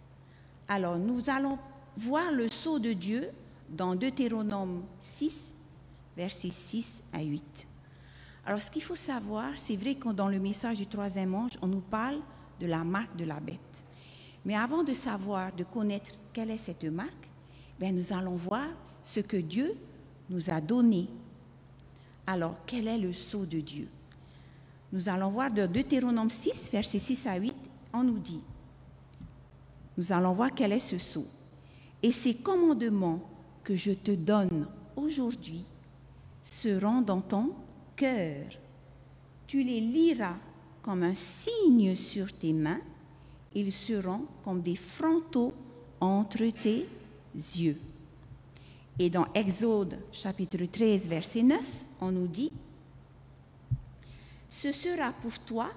Alors, 0.68 0.98
nous 0.98 1.28
allons 1.28 1.58
voir 1.96 2.32
le 2.32 2.48
sceau 2.48 2.78
de 2.78 2.92
Dieu 2.92 3.30
dans 3.68 3.94
Deutéronome 3.94 4.82
6, 5.00 5.54
versets 6.16 6.50
6 6.50 7.04
à 7.12 7.22
8. 7.22 7.68
Alors, 8.44 8.61
ce 8.61 8.70
qu'il 8.70 8.82
faut 8.82 8.96
savoir, 8.96 9.52
c'est 9.56 9.76
vrai 9.76 9.94
que 9.94 10.08
dans 10.08 10.28
le 10.28 10.40
message 10.40 10.78
du 10.78 10.87
troisième 10.87 11.34
ange, 11.34 11.52
on 11.62 11.68
nous 11.68 11.80
parle 11.80 12.18
de 12.58 12.66
la 12.66 12.82
marque 12.82 13.16
de 13.16 13.25
la 13.25 13.38
bête. 13.38 13.84
Mais 14.44 14.56
avant 14.56 14.82
de 14.82 14.94
savoir, 14.94 15.52
de 15.52 15.62
connaître 15.64 16.11
quelle 16.32 16.50
est 16.50 16.58
cette 16.58 16.84
marque, 16.84 17.28
ben 17.78 17.94
nous 17.94 18.12
allons 18.12 18.34
voir 18.34 18.66
ce 19.02 19.20
que 19.20 19.37
Dieu 19.37 19.76
nous 20.28 20.50
a 20.50 20.61
donné. 20.61 21.08
Alors, 22.26 22.56
quel 22.66 22.88
est 22.88 22.99
le 22.99 23.12
sceau 23.12 23.46
de 23.46 23.61
Dieu? 23.61 23.88
Nous 24.92 25.08
allons 25.08 25.30
voir 25.30 25.50
de 25.50 25.66
Deutéronome 25.66 26.30
6, 26.30 26.70
versets 26.70 26.99
6 26.99 27.26
à 27.26 27.37
8, 27.37 27.54
on 27.92 28.02
nous 28.02 28.18
dit, 28.18 28.40
nous 29.96 30.12
allons 30.12 30.32
voir 30.32 30.50
quel 30.54 30.72
est 30.72 30.80
ce 30.80 30.99
sceau. 30.99 31.26
Et 32.02 32.12
ces 32.12 32.34
commandements 32.34 33.20
que 33.62 33.76
je 33.76 33.92
te 33.92 34.11
donne 34.11 34.66
aujourd'hui 34.96 35.64
seront 36.42 37.00
dans 37.00 37.20
ton 37.20 37.52
Tu 39.47 39.62
les 39.62 39.80
liras 39.80 40.35
comme 40.82 41.04
un 41.04 41.14
signe 41.14 41.94
sur 41.94 42.32
tes 42.37 42.52
mains. 42.52 42.80
Ils 43.54 43.71
seront 43.71 44.26
comme 44.42 44.61
des 44.61 44.75
frontaux 44.75 45.52
entre 46.00 46.47
tes 46.50 46.88
yeux. 47.54 47.78
Et 48.99 49.09
dans 49.09 49.26
Exode 49.35 49.99
chapitre 50.11 50.64
13, 50.64 51.09
verset 51.09 51.42
9, 51.42 51.61
on 52.00 52.11
nous 52.11 52.26
dit, 52.26 52.50
Ce 54.49 54.73
sera 54.73 55.12
pour 55.12 55.38
toi 55.40 55.71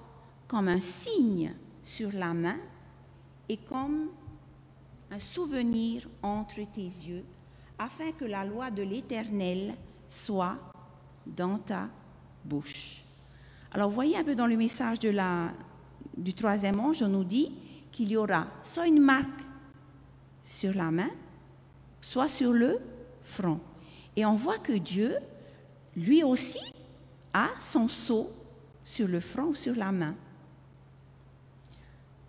comme 0.47 0.67
un 0.67 0.81
signe 0.81 1.53
sur 1.83 2.11
la 2.11 2.33
main 2.33 2.57
et 3.47 3.57
comme 3.57 4.09
un 5.11 5.19
souvenir 5.19 6.09
entre 6.23 6.61
tes 6.71 6.81
yeux, 6.81 7.23
afin 7.77 8.11
que 8.13 8.25
la 8.25 8.43
loi 8.43 8.71
de 8.71 8.81
l'Éternel 8.81 9.75
soit 10.07 10.57
dans 11.27 11.59
ta 11.59 11.87
bouche. 12.45 13.03
Alors, 13.71 13.89
voyez 13.89 14.17
un 14.17 14.23
peu 14.23 14.35
dans 14.35 14.47
le 14.47 14.55
message 14.55 14.99
de 14.99 15.09
la, 15.09 15.51
du 16.15 16.33
troisième 16.33 16.79
ange, 16.79 17.01
on 17.01 17.09
nous 17.09 17.23
dit 17.23 17.51
qu'il 17.91 18.09
y 18.09 18.17
aura 18.17 18.47
soit 18.63 18.87
une 18.87 19.01
marque 19.01 19.43
sur 20.43 20.73
la 20.73 20.91
main, 20.91 21.09
soit 21.99 22.29
sur 22.29 22.53
le 22.53 22.79
front. 23.23 23.59
Et 24.15 24.25
on 24.25 24.35
voit 24.35 24.59
que 24.59 24.73
Dieu, 24.73 25.15
lui 25.95 26.23
aussi, 26.23 26.61
a 27.33 27.49
son 27.59 27.89
sceau 27.89 28.29
sur 28.85 29.07
le 29.07 29.19
front 29.19 29.47
ou 29.47 29.55
sur 29.55 29.75
la 29.75 29.91
main. 29.91 30.15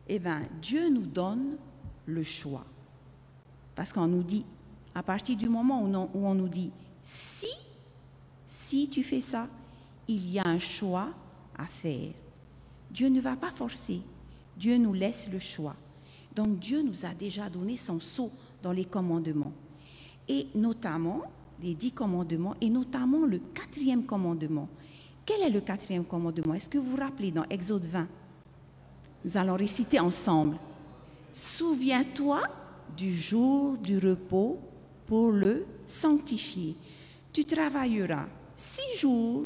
Eh 0.08 0.18
bien, 0.18 0.42
Dieu 0.60 0.88
nous 0.88 1.06
donne 1.06 1.56
le 2.06 2.22
choix. 2.22 2.64
Parce 3.74 3.92
qu'on 3.92 4.06
nous 4.06 4.22
dit, 4.22 4.44
à 4.94 5.02
partir 5.02 5.36
du 5.36 5.48
moment 5.48 5.82
où 5.82 6.26
on 6.26 6.34
nous 6.34 6.48
dit, 6.48 6.70
si, 7.02 7.50
si 8.46 8.88
tu 8.88 9.02
fais 9.02 9.20
ça, 9.20 9.46
il 10.08 10.30
y 10.30 10.38
a 10.38 10.46
un 10.46 10.58
choix 10.58 11.08
à 11.56 11.66
faire. 11.66 12.12
Dieu 12.90 13.08
ne 13.08 13.20
va 13.20 13.36
pas 13.36 13.50
forcer. 13.50 14.00
Dieu 14.56 14.76
nous 14.78 14.92
laisse 14.92 15.28
le 15.30 15.38
choix. 15.38 15.76
Donc 16.34 16.58
Dieu 16.58 16.82
nous 16.82 17.04
a 17.04 17.14
déjà 17.14 17.48
donné 17.48 17.76
son 17.76 18.00
sceau 18.00 18.30
dans 18.62 18.72
les 18.72 18.84
commandements. 18.84 19.52
Et 20.28 20.46
notamment, 20.54 21.22
les 21.62 21.74
dix 21.74 21.92
commandements, 21.92 22.54
et 22.60 22.68
notamment 22.68 23.26
le 23.26 23.38
quatrième 23.38 24.04
commandement. 24.04 24.68
Quel 25.24 25.40
est 25.42 25.50
le 25.50 25.60
quatrième 25.60 26.04
commandement? 26.04 26.54
Est-ce 26.54 26.68
que 26.68 26.78
vous 26.78 26.90
vous 26.90 26.96
rappelez 26.96 27.30
dans 27.30 27.44
Exode 27.50 27.86
20 27.86 28.06
Nous 29.24 29.36
allons 29.36 29.56
réciter 29.56 29.98
ensemble. 29.98 30.58
Souviens-toi 31.32 32.42
du 32.96 33.14
jour 33.14 33.76
du 33.78 33.98
repos 33.98 34.58
pour 35.06 35.32
le 35.32 35.66
sanctifier. 35.86 36.76
Tu 37.32 37.44
travailleras 37.44 38.26
six 38.54 38.98
jours 38.98 39.44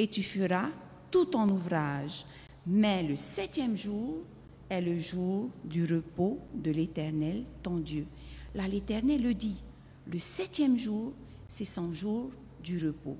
et 0.00 0.06
tu 0.06 0.22
feras 0.22 0.70
tout 1.10 1.26
ton 1.26 1.46
ouvrage. 1.50 2.24
Mais 2.66 3.02
le 3.02 3.16
septième 3.16 3.76
jour 3.76 4.22
est 4.70 4.80
le 4.80 4.98
jour 4.98 5.50
du 5.62 5.84
repos 5.84 6.38
de 6.54 6.70
l'Éternel, 6.70 7.44
ton 7.62 7.76
Dieu. 7.76 8.06
Là, 8.54 8.66
l'Éternel 8.66 9.22
le 9.22 9.34
dit. 9.34 9.62
Le 10.10 10.18
septième 10.18 10.78
jour, 10.78 11.12
c'est 11.48 11.66
son 11.66 11.92
jour 11.92 12.30
du 12.64 12.78
repos. 12.86 13.18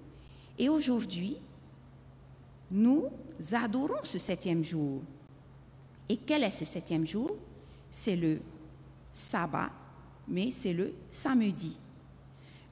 Et 0.59 0.71
aujourd'hui, 0.71 1.37
nous 2.71 3.05
adorons 3.53 4.03
ce 4.03 4.19
septième 4.19 4.65
jour. 4.65 5.03
Et 6.09 6.17
quel 6.17 6.45
est 6.45 6.51
ce 6.51 6.65
septième 6.65 7.07
jour? 7.07 7.37
C'est 7.91 8.17
le 8.17 8.41
sabbat, 9.13 9.71
mais 10.27 10.51
c'est 10.51 10.73
le 10.73 10.95
samedi. 11.11 11.77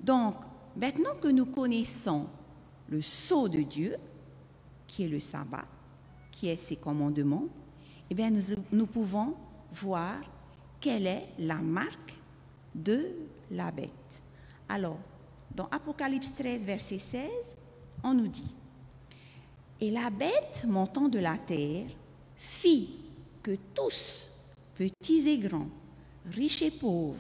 Donc, 0.01 0.37
maintenant 0.75 1.14
que 1.21 1.29
nous 1.29 1.44
connaissons 1.44 2.27
le 2.88 3.03
sceau 3.03 3.48
de 3.48 3.61
Dieu, 3.61 3.96
qui 4.87 5.05
est 5.05 5.09
le 5.09 5.20
sabbat, 5.20 5.66
qui 6.31 6.48
est 6.48 6.57
ses 6.57 6.77
commandements, 6.77 7.46
eh 8.11 8.14
bien, 8.14 8.31
nous, 8.31 8.42
nous 8.72 8.87
pouvons 8.87 9.35
voir 9.72 10.20
quelle 10.81 11.07
est 11.07 11.29
la 11.38 11.57
marque 11.57 12.18
de 12.74 13.11
la 13.51 13.70
bête. 13.70 14.22
Alors, 14.68 14.98
dans 15.55 15.68
Apocalypse 15.70 16.33
13, 16.35 16.64
verset 16.64 16.98
16, 16.98 17.31
on 18.03 18.14
nous 18.14 18.29
dit, 18.29 18.55
Et 19.81 19.90
la 19.90 20.11
bête 20.11 20.64
montant 20.66 21.09
de 21.09 21.18
la 21.18 21.37
terre 21.37 21.90
fit 22.37 22.90
que 23.42 23.57
tous, 23.74 24.31
petits 24.74 25.29
et 25.29 25.38
grands, 25.38 25.68
riches 26.27 26.62
et 26.62 26.70
pauvres, 26.70 27.18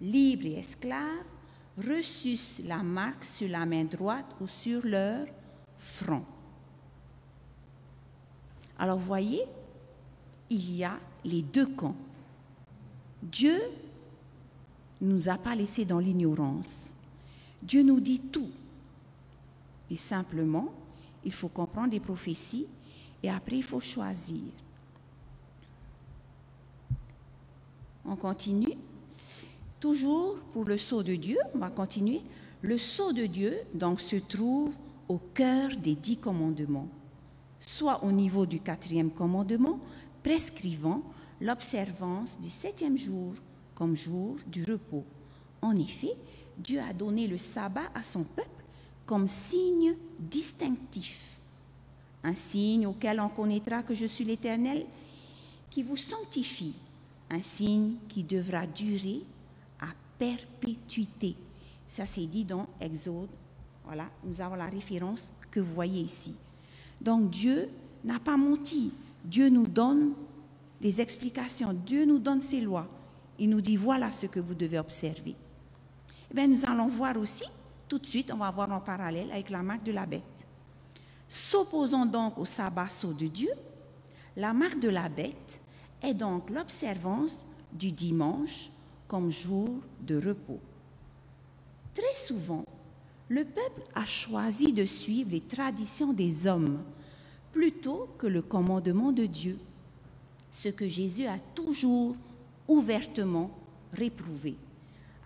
libres 0.00 0.46
et 0.46 0.58
esclaves, 0.58 1.26
reçussent 1.78 2.60
la 2.64 2.82
marque 2.82 3.24
sur 3.24 3.48
la 3.48 3.64
main 3.64 3.84
droite 3.84 4.26
ou 4.40 4.48
sur 4.48 4.84
leur 4.84 5.26
front. 5.78 6.24
Alors 8.78 8.98
voyez, 8.98 9.44
il 10.50 10.76
y 10.76 10.84
a 10.84 10.98
les 11.24 11.42
deux 11.42 11.66
camps. 11.66 11.96
Dieu 13.22 13.58
ne 15.00 15.12
nous 15.12 15.28
a 15.28 15.36
pas 15.36 15.54
laissés 15.54 15.84
dans 15.84 15.98
l'ignorance. 15.98 16.94
Dieu 17.62 17.82
nous 17.82 18.00
dit 18.00 18.20
tout. 18.20 18.50
Et 19.90 19.96
simplement, 19.96 20.72
il 21.24 21.32
faut 21.32 21.48
comprendre 21.48 21.92
les 21.92 22.00
prophéties 22.00 22.66
et 23.22 23.30
après 23.30 23.56
il 23.56 23.64
faut 23.64 23.80
choisir. 23.80 24.42
On 28.04 28.16
continue. 28.16 28.67
Toujours 29.80 30.36
pour 30.52 30.64
le 30.64 30.76
sceau 30.76 31.02
de 31.02 31.14
Dieu, 31.14 31.38
on 31.54 31.58
va 31.58 31.70
continuer. 31.70 32.20
Le 32.62 32.78
sceau 32.78 33.12
de 33.12 33.26
Dieu 33.26 33.56
donc 33.74 34.00
se 34.00 34.16
trouve 34.16 34.72
au 35.08 35.18
cœur 35.34 35.70
des 35.76 35.94
dix 35.94 36.16
commandements, 36.16 36.88
soit 37.60 38.02
au 38.02 38.10
niveau 38.10 38.44
du 38.44 38.58
quatrième 38.58 39.10
commandement, 39.10 39.78
prescrivant 40.24 41.02
l'observance 41.40 42.36
du 42.40 42.50
septième 42.50 42.98
jour 42.98 43.34
comme 43.76 43.94
jour 43.94 44.36
du 44.48 44.64
repos. 44.64 45.04
En 45.62 45.76
effet, 45.76 46.14
Dieu 46.58 46.80
a 46.80 46.92
donné 46.92 47.28
le 47.28 47.38
sabbat 47.38 47.90
à 47.94 48.02
son 48.02 48.24
peuple 48.24 48.64
comme 49.06 49.28
signe 49.28 49.94
distinctif, 50.18 51.20
un 52.24 52.34
signe 52.34 52.86
auquel 52.86 53.20
on 53.20 53.28
connaîtra 53.28 53.84
que 53.84 53.94
je 53.94 54.06
suis 54.06 54.24
l'Éternel 54.24 54.84
qui 55.70 55.84
vous 55.84 55.96
sanctifie 55.96 56.74
un 57.30 57.42
signe 57.42 57.94
qui 58.08 58.22
devra 58.22 58.66
durer 58.66 59.22
perpétuité. 60.18 61.36
Ça 61.86 62.06
c'est 62.06 62.26
dit 62.26 62.44
dans 62.44 62.66
Exode. 62.80 63.30
Voilà, 63.84 64.08
nous 64.24 64.40
avons 64.40 64.56
la 64.56 64.66
référence 64.66 65.32
que 65.50 65.60
vous 65.60 65.74
voyez 65.74 66.02
ici. 66.02 66.34
Donc 67.00 67.30
Dieu 67.30 67.70
n'a 68.04 68.18
pas 68.18 68.36
menti. 68.36 68.92
Dieu 69.24 69.48
nous 69.48 69.66
donne 69.66 70.12
les 70.80 71.00
explications. 71.00 71.72
Dieu 71.72 72.04
nous 72.04 72.18
donne 72.18 72.40
ses 72.40 72.60
lois. 72.60 72.86
Il 73.38 73.50
nous 73.50 73.60
dit 73.60 73.76
voilà 73.76 74.10
ce 74.10 74.26
que 74.26 74.40
vous 74.40 74.54
devez 74.54 74.78
observer. 74.78 75.34
Eh 76.30 76.34
bien, 76.34 76.46
nous 76.46 76.64
allons 76.64 76.88
voir 76.88 77.16
aussi, 77.16 77.44
tout 77.88 77.98
de 77.98 78.06
suite, 78.06 78.30
on 78.32 78.36
va 78.36 78.50
voir 78.50 78.70
en 78.70 78.80
parallèle 78.80 79.30
avec 79.30 79.48
la 79.50 79.62
marque 79.62 79.84
de 79.84 79.92
la 79.92 80.04
bête. 80.04 80.46
S'opposant 81.28 82.06
donc 82.06 82.38
au 82.38 82.44
sabbat 82.44 82.88
de 83.18 83.26
Dieu, 83.26 83.50
la 84.36 84.52
marque 84.52 84.80
de 84.80 84.88
la 84.88 85.08
bête 85.08 85.60
est 86.02 86.14
donc 86.14 86.50
l'observance 86.50 87.46
du 87.72 87.92
dimanche 87.92 88.70
comme 89.08 89.30
jour 89.30 89.70
de 90.02 90.16
repos. 90.16 90.60
Très 91.94 92.14
souvent, 92.14 92.64
le 93.28 93.44
peuple 93.44 93.82
a 93.94 94.04
choisi 94.04 94.72
de 94.72 94.84
suivre 94.84 95.30
les 95.32 95.40
traditions 95.40 96.12
des 96.12 96.46
hommes 96.46 96.78
plutôt 97.52 98.08
que 98.18 98.26
le 98.26 98.42
commandement 98.42 99.10
de 99.10 99.26
Dieu, 99.26 99.58
ce 100.52 100.68
que 100.68 100.88
Jésus 100.88 101.26
a 101.26 101.38
toujours 101.54 102.14
ouvertement 102.68 103.50
réprouvé. 103.92 104.54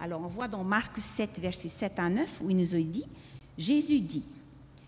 Alors 0.00 0.22
on 0.22 0.28
voit 0.28 0.48
dans 0.48 0.64
Marc 0.64 1.00
7, 1.00 1.38
verset 1.40 1.68
7 1.68 1.98
à 1.98 2.08
9, 2.08 2.40
où 2.42 2.50
il 2.50 2.56
nous 2.56 2.74
a 2.74 2.78
dit, 2.78 3.04
Jésus 3.58 4.00
dit, 4.00 4.24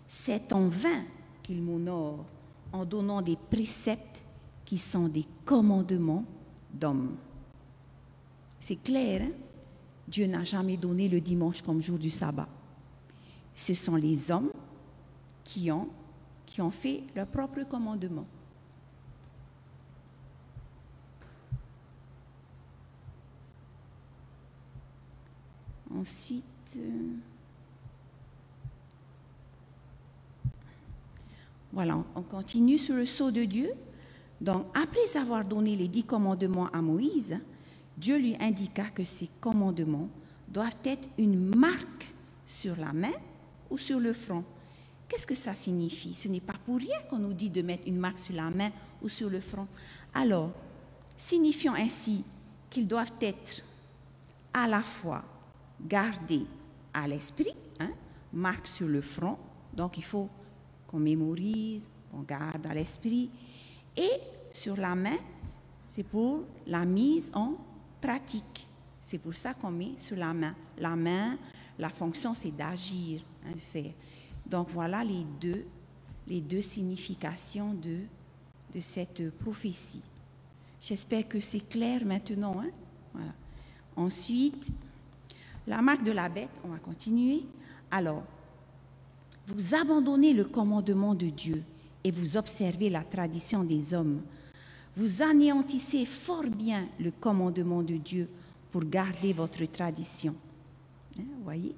C'est 0.07 0.51
en 0.51 0.67
vain 0.67 1.03
qu'ils 1.43 1.61
m'honorent 1.61 2.25
en 2.73 2.83
donnant 2.83 3.21
des 3.21 3.37
préceptes 3.51 4.23
qui 4.65 4.77
sont 4.77 5.07
des 5.07 5.25
commandements 5.45 6.25
d'hommes. 6.73 7.15
C'est 8.67 8.77
clair, 8.77 9.21
hein? 9.21 9.31
Dieu 10.07 10.25
n'a 10.25 10.43
jamais 10.43 10.75
donné 10.75 11.07
le 11.07 11.21
dimanche 11.21 11.61
comme 11.61 11.83
jour 11.83 11.99
du 11.99 12.09
sabbat. 12.09 12.49
Ce 13.53 13.75
sont 13.75 13.95
les 13.95 14.31
hommes 14.31 14.49
qui 15.43 15.69
ont, 15.69 15.87
fait 16.71 17.03
leur 17.15 17.27
propre 17.27 17.61
commandement. 17.69 18.25
Ensuite, 25.95 26.43
euh, 26.77 27.11
voilà, 31.71 32.03
on 32.15 32.21
continue 32.23 32.79
sur 32.79 32.95
le 32.95 33.05
sceau 33.05 33.29
de 33.29 33.43
Dieu. 33.43 33.69
Donc, 34.41 34.65
après 34.73 35.15
avoir 35.19 35.45
donné 35.45 35.75
les 35.75 35.87
dix 35.87 36.03
commandements 36.03 36.67
à 36.73 36.81
Moïse, 36.81 37.37
Dieu 37.97 38.17
lui 38.17 38.35
indiqua 38.39 38.85
que 38.85 39.03
ces 39.03 39.29
commandements 39.39 40.09
doivent 40.47 40.75
être 40.83 41.07
une 41.17 41.55
marque 41.55 42.13
sur 42.45 42.75
la 42.77 42.93
main 42.93 43.13
ou 43.69 43.77
sur 43.77 43.99
le 43.99 44.13
front. 44.13 44.43
Qu'est-ce 45.07 45.27
que 45.27 45.35
ça 45.35 45.53
signifie? 45.53 46.13
Ce 46.13 46.27
n'est 46.27 46.39
pas 46.39 46.55
pour 46.65 46.77
rien 46.77 46.99
qu'on 47.09 47.19
nous 47.19 47.33
dit 47.33 47.49
de 47.49 47.61
mettre 47.61 47.87
une 47.87 47.97
marque 47.97 48.19
sur 48.19 48.35
la 48.35 48.49
main 48.49 48.71
ou 49.01 49.09
sur 49.09 49.29
le 49.29 49.39
front. 49.39 49.67
Alors, 50.13 50.51
signifiant 51.17 51.73
ainsi 51.73 52.23
qu'ils 52.69 52.87
doivent 52.87 53.13
être 53.21 53.63
à 54.53 54.67
la 54.67 54.81
fois 54.81 55.23
gardés 55.85 56.45
à 56.93 57.07
l'esprit, 57.07 57.53
hein, 57.79 57.91
marque 58.33 58.67
sur 58.67 58.87
le 58.87 59.01
front, 59.01 59.37
donc 59.73 59.97
il 59.97 60.03
faut 60.03 60.29
qu'on 60.87 60.99
mémorise, 60.99 61.89
qu'on 62.11 62.21
garde 62.21 62.65
à 62.65 62.73
l'esprit, 62.73 63.29
et 63.95 64.11
sur 64.51 64.77
la 64.77 64.95
main, 64.95 65.17
c'est 65.85 66.03
pour 66.03 66.43
la 66.67 66.85
mise 66.85 67.31
en 67.33 67.55
pratique. 68.05 68.67
C'est 69.01 69.17
pour 69.17 69.35
ça 69.35 69.53
qu'on 69.53 69.71
met 69.71 69.93
sur 69.97 70.17
la 70.17 70.33
main. 70.33 70.55
La 70.77 70.95
main, 70.95 71.37
la 71.77 71.89
fonction, 71.89 72.33
c'est 72.33 72.55
d'agir, 72.55 73.21
hein, 73.45 73.53
de 73.53 73.59
faire. 73.59 73.91
Donc 74.45 74.69
voilà 74.69 75.03
les 75.03 75.25
deux, 75.41 75.65
les 76.27 76.41
deux 76.41 76.61
significations 76.61 77.73
de, 77.73 77.99
de 78.73 78.79
cette 78.79 79.35
prophétie. 79.37 80.03
J'espère 80.79 81.27
que 81.27 81.39
c'est 81.39 81.67
clair 81.67 82.05
maintenant. 82.05 82.61
Hein. 83.15 83.21
Ensuite, 83.95 84.71
la 85.65 85.81
marque 85.81 86.03
de 86.03 86.11
la 86.11 86.29
bête, 86.29 86.49
on 86.63 86.67
va 86.67 86.77
continuer. 86.77 87.43
Alors, 87.89 88.23
vous 89.47 89.73
abandonnez 89.73 90.33
le 90.33 90.45
commandement 90.45 91.15
de 91.15 91.27
Dieu 91.27 91.63
et 92.03 92.11
vous 92.11 92.37
observez 92.37 92.89
la 92.89 93.03
tradition 93.03 93.63
des 93.63 93.93
hommes. 93.93 94.21
Vous 94.97 95.21
anéantissez 95.21 96.05
fort 96.05 96.43
bien 96.43 96.87
le 96.99 97.11
commandement 97.11 97.83
de 97.83 97.97
Dieu 97.97 98.29
pour 98.71 98.85
garder 98.85 99.33
votre 99.33 99.65
tradition. 99.65 100.33
Hein, 101.19 101.23
voyez? 101.43 101.75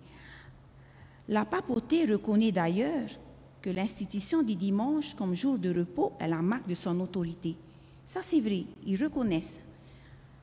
La 1.28 1.44
papauté 1.44 2.06
reconnaît 2.06 2.52
d'ailleurs 2.52 3.10
que 3.62 3.70
l'institution 3.72 4.44
du 4.44 4.56
dimanche 4.56 5.16
comme 5.16 5.36
jour 5.36 5.58
de 5.58 5.76
repos 5.76 6.14
est 6.20 6.28
la 6.28 6.42
marque 6.42 6.68
de 6.68 6.76
son 6.76 7.00
autorité. 7.00 7.56
Ça, 8.06 8.22
c'est 8.22 8.40
vrai, 8.40 8.66
ils 8.86 9.02
reconnaissent. 9.04 9.60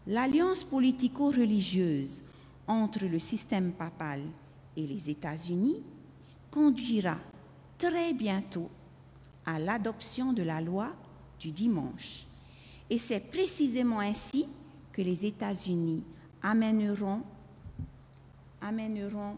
L'alliance 0.06 0.64
politico-religieuse 0.64 2.20
entre 2.66 3.06
le 3.06 3.18
système 3.18 3.72
papal 3.72 4.20
et 4.76 4.86
les 4.86 5.08
États-Unis 5.10 5.82
conduira 6.50 7.18
très 7.78 8.12
bientôt 8.12 8.68
à 9.46 9.58
l'adoption 9.58 10.32
de 10.32 10.42
la 10.42 10.60
loi 10.60 10.92
du 11.38 11.52
dimanche. 11.52 12.26
Et 12.90 12.98
c'est 12.98 13.20
précisément 13.20 14.00
ainsi 14.00 14.46
que 14.92 15.02
les 15.02 15.26
États-Unis 15.26 16.04
amèneront, 16.42 17.22
amèneront 18.60 19.36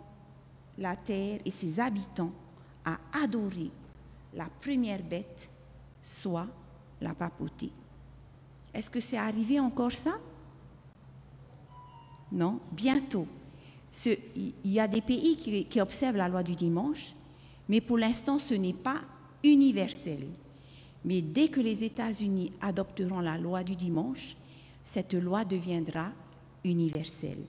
la 0.78 0.96
terre 0.96 1.40
et 1.44 1.50
ses 1.50 1.80
habitants 1.80 2.32
à 2.84 2.98
adorer 3.22 3.70
la 4.34 4.46
première 4.60 5.02
bête, 5.02 5.48
soit 6.02 6.48
la 7.00 7.14
papauté. 7.14 7.70
Est-ce 8.74 8.90
que 8.90 9.00
c'est 9.00 9.16
arrivé 9.16 9.58
encore 9.58 9.92
ça? 9.92 10.16
Non, 12.30 12.60
bientôt. 12.72 13.26
il 14.04 14.52
y 14.64 14.80
a 14.80 14.88
des 14.88 15.00
pays 15.00 15.36
qui, 15.36 15.64
qui 15.64 15.80
observent 15.80 16.16
la 16.16 16.28
loi 16.28 16.42
du 16.42 16.54
dimanche, 16.54 17.14
mais 17.68 17.80
pour 17.80 17.98
l'instant, 17.98 18.38
ce 18.38 18.54
n'est 18.54 18.74
pas 18.74 19.00
universel. 19.42 20.26
Mais 21.04 21.20
dès 21.20 21.48
que 21.48 21.60
les 21.60 21.84
États-Unis 21.84 22.52
adopteront 22.60 23.20
la 23.20 23.38
loi 23.38 23.62
du 23.62 23.76
dimanche, 23.76 24.36
cette 24.82 25.14
loi 25.14 25.44
deviendra 25.44 26.12
universelle. 26.64 27.44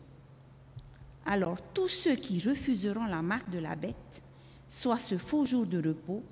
Alors 1.26 1.58
tous 1.74 1.90
ceux 1.90 2.16
qui 2.16 2.40
refuseront 2.40 3.06
la 3.06 3.22
marque 3.22 3.50
de 3.50 3.60
la 3.60 3.76
bête, 3.76 4.22
soit 4.70 5.00
ce 5.00 5.18
faux 5.18 5.46
jour 5.46 5.66
de 5.66 5.86
repos, 5.90 6.24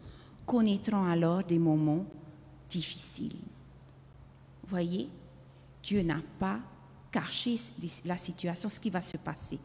connaîtront 0.45 1.03
alors 1.03 1.43
des 1.43 1.59
moments 1.59 2.05
difficiles. 2.69 3.35
Voyez, 4.67 5.09
Dieu 5.83 6.01
n'a 6.01 6.21
pas 6.39 6.59
caché 7.11 7.57
la 8.05 8.17
situation, 8.17 8.69
ce 8.69 8.79
qui 8.79 8.89
va 8.89 9.01
se 9.01 9.17
passer. 9.17 9.59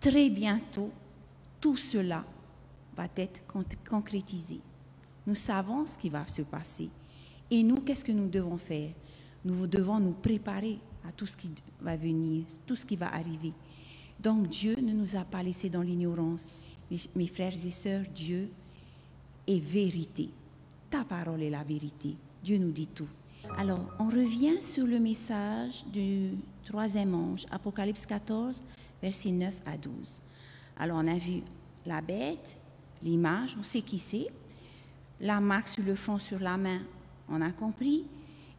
Très 0.00 0.28
bientôt, 0.28 0.90
tout 1.60 1.76
cela 1.76 2.24
va 2.96 3.06
être 3.16 3.42
concrétisé. 3.88 4.60
Nous 5.28 5.34
savons 5.34 5.84
ce 5.86 5.98
qui 5.98 6.08
va 6.08 6.26
se 6.26 6.40
passer. 6.40 6.88
Et 7.50 7.62
nous, 7.62 7.76
qu'est-ce 7.82 8.02
que 8.02 8.12
nous 8.12 8.30
devons 8.30 8.56
faire? 8.56 8.88
Nous 9.44 9.66
devons 9.66 10.00
nous 10.00 10.14
préparer 10.14 10.78
à 11.06 11.12
tout 11.12 11.26
ce 11.26 11.36
qui 11.36 11.50
va 11.82 11.98
venir, 11.98 12.46
tout 12.66 12.74
ce 12.74 12.86
qui 12.86 12.96
va 12.96 13.14
arriver. 13.14 13.52
Donc 14.18 14.48
Dieu 14.48 14.74
ne 14.80 14.94
nous 14.94 15.16
a 15.16 15.26
pas 15.26 15.42
laissés 15.42 15.68
dans 15.68 15.82
l'ignorance. 15.82 16.48
Mes, 17.14 17.26
frères 17.26 17.52
et 17.52 17.70
sœurs, 17.70 18.04
Dieu 18.14 18.48
est 19.46 19.60
vérité. 19.60 20.30
Ta 20.88 21.04
parole 21.04 21.42
est 21.42 21.50
la 21.50 21.62
vérité. 21.62 22.16
Dieu 22.42 22.56
nous 22.56 22.72
dit 22.72 22.86
tout. 22.86 23.08
Alors, 23.58 23.84
on 23.98 24.06
revient 24.06 24.62
sur 24.62 24.86
le 24.86 24.98
message 24.98 25.84
du 25.92 26.38
troisième 26.64 27.14
ange, 27.14 27.44
Apocalypse 27.50 28.06
14, 28.06 28.62
versets 29.02 29.30
9 29.30 29.52
à 29.66 29.76
12. 29.76 29.92
Alors, 30.78 30.96
on 30.96 31.06
a 31.06 31.18
vu 31.18 31.42
la 31.84 32.00
bête, 32.00 32.56
l'image, 33.02 33.58
on 33.60 33.62
sait 33.62 33.82
qui 33.82 33.98
c'est, 33.98 34.28
la 35.20 35.40
marque 35.40 35.68
sur 35.68 35.82
le 35.82 35.94
front, 35.94 36.18
sur 36.18 36.38
la 36.38 36.56
main, 36.56 36.80
on 37.28 37.40
a 37.40 37.50
compris, 37.50 38.04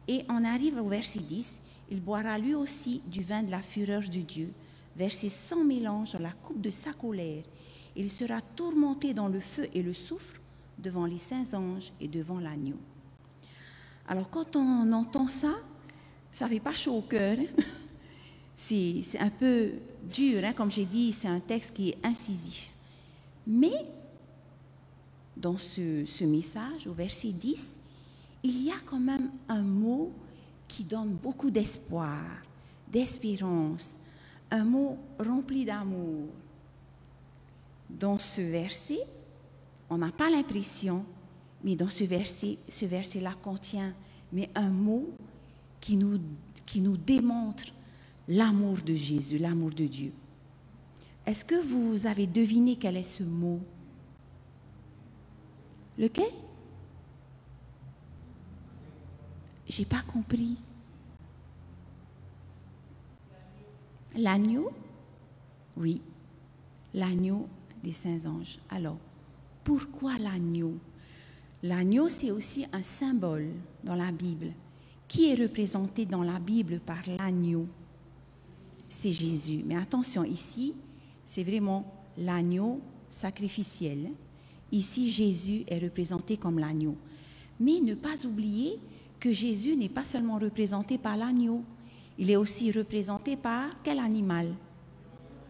et 0.06 0.24
on 0.28 0.44
arrive 0.44 0.78
au 0.78 0.88
verset 0.88 1.20
10, 1.20 1.60
il 1.90 2.00
boira 2.00 2.38
lui 2.38 2.54
aussi 2.54 3.02
du 3.06 3.22
vin 3.22 3.42
de 3.42 3.50
la 3.50 3.60
fureur 3.60 4.02
de 4.02 4.20
Dieu, 4.20 4.52
versé 4.96 5.28
sans 5.28 5.64
mélange 5.64 6.12
dans 6.12 6.20
la 6.20 6.32
coupe 6.32 6.60
de 6.60 6.70
sa 6.70 6.92
colère. 6.92 7.42
Il 7.96 8.10
sera 8.10 8.40
tourmenté 8.40 9.14
dans 9.14 9.28
le 9.28 9.40
feu 9.40 9.68
et 9.74 9.82
le 9.82 9.94
soufre 9.94 10.40
devant 10.78 11.06
les 11.06 11.18
saints 11.18 11.54
anges 11.54 11.92
et 12.00 12.08
devant 12.08 12.38
l'agneau. 12.38 12.78
Alors 14.08 14.30
quand 14.30 14.56
on 14.56 14.92
entend 14.92 15.28
ça, 15.28 15.54
ça 16.32 16.48
fait 16.48 16.60
pas 16.60 16.74
chaud 16.74 16.96
au 16.96 17.02
cœur. 17.02 17.36
Hein? 17.38 17.62
C'est 18.54 19.18
un 19.18 19.30
peu 19.30 19.70
dur, 20.02 20.42
hein? 20.44 20.52
comme 20.52 20.70
j'ai 20.70 20.84
dit, 20.84 21.14
c'est 21.14 21.28
un 21.28 21.40
texte 21.40 21.74
qui 21.74 21.90
est 21.90 22.06
incisif. 22.06 22.68
Mais 23.46 23.86
dans 25.40 25.58
ce, 25.58 26.04
ce, 26.06 26.24
message, 26.24 26.86
au 26.86 26.92
verset 26.92 27.32
10, 27.32 27.78
il 28.42 28.62
y 28.62 28.70
a 28.70 28.78
quand 28.86 29.00
même 29.00 29.30
un 29.48 29.62
mot 29.62 30.12
qui 30.68 30.84
donne 30.84 31.14
beaucoup 31.14 31.50
d'espoir, 31.50 32.24
d'espérance, 32.90 33.94
un 34.50 34.64
mot 34.64 34.98
rempli 35.18 35.64
d'amour. 35.64 36.28
Dans 37.88 38.18
ce 38.18 38.40
verset, 38.40 39.00
on 39.88 39.98
n'a 39.98 40.12
pas 40.12 40.30
l'impression, 40.30 41.04
mais 41.64 41.74
dans 41.74 41.88
ce 41.88 42.04
verset, 42.04 42.58
ce 42.68 42.84
verset-là 42.84 43.34
contient 43.42 43.92
mais 44.32 44.48
un 44.54 44.68
mot 44.68 45.08
qui 45.80 45.96
nous, 45.96 46.20
qui 46.66 46.80
nous 46.80 46.96
démontre 46.96 47.64
l'amour 48.28 48.78
de 48.84 48.94
Jésus, 48.94 49.38
l'amour 49.38 49.70
de 49.70 49.86
Dieu. 49.86 50.12
Est-ce 51.26 51.44
que 51.44 51.60
vous 51.60 52.06
avez 52.06 52.26
deviné 52.26 52.76
quel 52.76 52.96
est 52.96 53.02
ce 53.02 53.22
mot? 53.22 53.60
Lequel? 55.98 56.32
J'ai 59.68 59.84
pas 59.84 60.02
compris. 60.02 60.56
L'agneau? 64.16 64.70
Oui, 65.76 66.02
l'agneau 66.92 67.48
des 67.82 67.92
saints 67.92 68.26
anges. 68.26 68.58
Alors, 68.68 68.98
pourquoi 69.62 70.18
l'agneau? 70.18 70.74
L'agneau, 71.62 72.08
c'est 72.08 72.30
aussi 72.30 72.66
un 72.72 72.82
symbole 72.82 73.50
dans 73.84 73.94
la 73.94 74.10
Bible. 74.10 74.52
Qui 75.06 75.30
est 75.30 75.34
représenté 75.34 76.06
dans 76.06 76.22
la 76.22 76.38
Bible 76.38 76.80
par 76.80 77.02
l'agneau? 77.06 77.66
C'est 78.88 79.12
Jésus. 79.12 79.62
Mais 79.66 79.76
attention, 79.76 80.24
ici, 80.24 80.74
c'est 81.24 81.44
vraiment 81.44 81.84
l'agneau 82.18 82.80
sacrificiel 83.08 84.10
Ici, 84.72 85.10
Jésus 85.10 85.64
est 85.66 85.78
représenté 85.78 86.36
comme 86.36 86.58
l'agneau. 86.58 86.96
Mais 87.58 87.80
ne 87.80 87.94
pas 87.94 88.24
oublier 88.24 88.78
que 89.18 89.32
Jésus 89.32 89.76
n'est 89.76 89.88
pas 89.88 90.04
seulement 90.04 90.38
représenté 90.38 90.96
par 90.96 91.16
l'agneau, 91.16 91.62
il 92.18 92.30
est 92.30 92.36
aussi 92.36 92.70
représenté 92.72 93.36
par 93.36 93.82
quel 93.82 93.98
animal? 93.98 94.48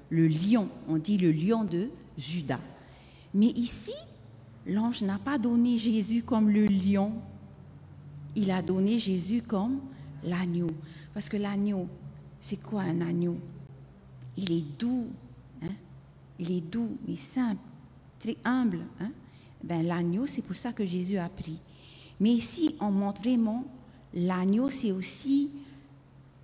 Le 0.09 0.27
lion, 0.27 0.69
on 0.89 0.97
dit 0.97 1.19
le 1.19 1.31
lion 1.31 1.65
de 1.65 1.89
Judas. 2.19 2.61
Mais 3.33 3.49
ici, 3.49 3.95
l'ange 4.67 5.03
n'a 5.03 5.19
pas 5.19 5.39
donné 5.39 5.79
Jésus 5.79 6.23
comme 6.23 6.51
le 6.51 6.67
lion, 6.67 7.13
il 8.35 8.51
a 8.51 8.63
donné 8.63 8.99
Jésus 8.99 9.43
comme 9.43 9.81
l'agneau. 10.25 10.71
Parce 11.15 11.29
que 11.29 11.37
l'agneau, 11.37 11.87
c'est 12.39 12.61
quoi 12.63 12.83
un 12.83 13.01
agneau? 13.01 13.37
Il 14.37 14.53
est 14.53 14.79
doux, 14.79 15.09
hein? 15.63 15.75
il 16.39 16.53
est 16.53 16.61
doux, 16.61 16.97
mais 17.07 17.17
simple, 17.17 17.61
très 18.21 18.37
humble. 18.45 18.87
Hein? 19.01 19.11
Ben, 19.63 19.87
l'agneau, 19.87 20.27
c'est 20.27 20.43
pour 20.43 20.57
ça 20.57 20.73
que 20.73 20.87
Jésus 20.87 21.19
a 21.19 21.29
pris. 21.29 21.59
Mais 22.21 22.31
ici, 22.31 22.77
on 22.81 22.91
montre 22.91 23.23
vraiment, 23.23 23.65
l'agneau, 24.15 24.71
c'est 24.71 24.93
aussi 24.93 25.51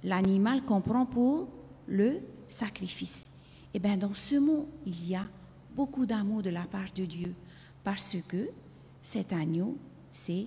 l'animal 0.03 0.63
qu'on 0.63 0.81
prend 0.81 1.07
pour 1.07 1.49
le 1.87 2.19
sacrifice. 2.49 3.27
Et 3.73 3.79
bien, 3.79 3.97
dans 3.97 4.15
ce 4.15 4.37
mot, 4.37 4.67
il 4.87 5.09
y 5.09 5.15
a 5.15 5.27
beaucoup 5.75 6.07
d'amour 6.07 6.43
de 6.43 6.51
la 6.51 6.63
part 6.63 6.93
de 6.95 7.05
Dieu, 7.05 7.35
parce 7.85 8.17
que 8.27 8.49
cet 9.03 9.33
agneau, 9.33 9.77
c'est 10.11 10.47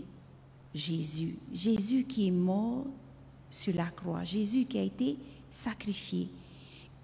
Jésus. 0.73 1.35
Jésus 1.53 2.03
qui 2.03 2.27
est 2.27 2.31
mort 2.31 2.85
sur 3.51 3.75
la 3.75 3.85
croix, 3.85 4.23
Jésus 4.23 4.65
qui 4.65 4.77
a 4.79 4.83
été 4.83 5.17
sacrifié. 5.49 6.27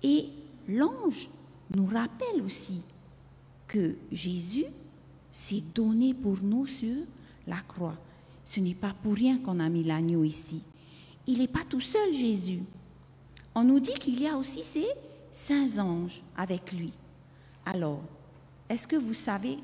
Et 0.03 0.27
l'ange 0.67 1.29
nous 1.75 1.85
rappelle 1.85 2.41
aussi 2.43 2.81
que 3.67 3.95
Jésus 4.12 4.65
s'est 5.32 5.63
donné 5.73 6.13
pour 6.13 6.38
nous 6.41 6.65
sur 6.65 7.04
la 7.47 7.58
croix. 7.67 7.95
Ce 8.43 8.60
n'est 8.60 8.75
pas 8.75 8.93
pour 9.01 9.13
rien 9.13 9.39
qu'on 9.39 9.60
a 9.60 9.69
mis 9.69 9.84
l'agneau 9.84 10.23
ici. 10.23 10.62
Il 11.28 11.39
n'est 11.39 11.47
pas 11.47 11.63
tout 11.67 11.82
seul, 11.82 12.13
Jésus. 12.13 12.62
On 13.54 13.63
nous 13.63 13.80
dit 13.80 13.93
qu'il 13.93 14.21
y 14.21 14.28
a 14.28 14.38
aussi 14.38 14.63
ces 14.63 14.88
saints 15.32 15.80
anges 15.80 16.21
avec 16.38 16.71
lui. 16.71 16.93
Alors, 17.65 18.01
est-ce 18.69 18.88
que 18.88 18.95
vous 18.95 19.13
savez 19.13 19.58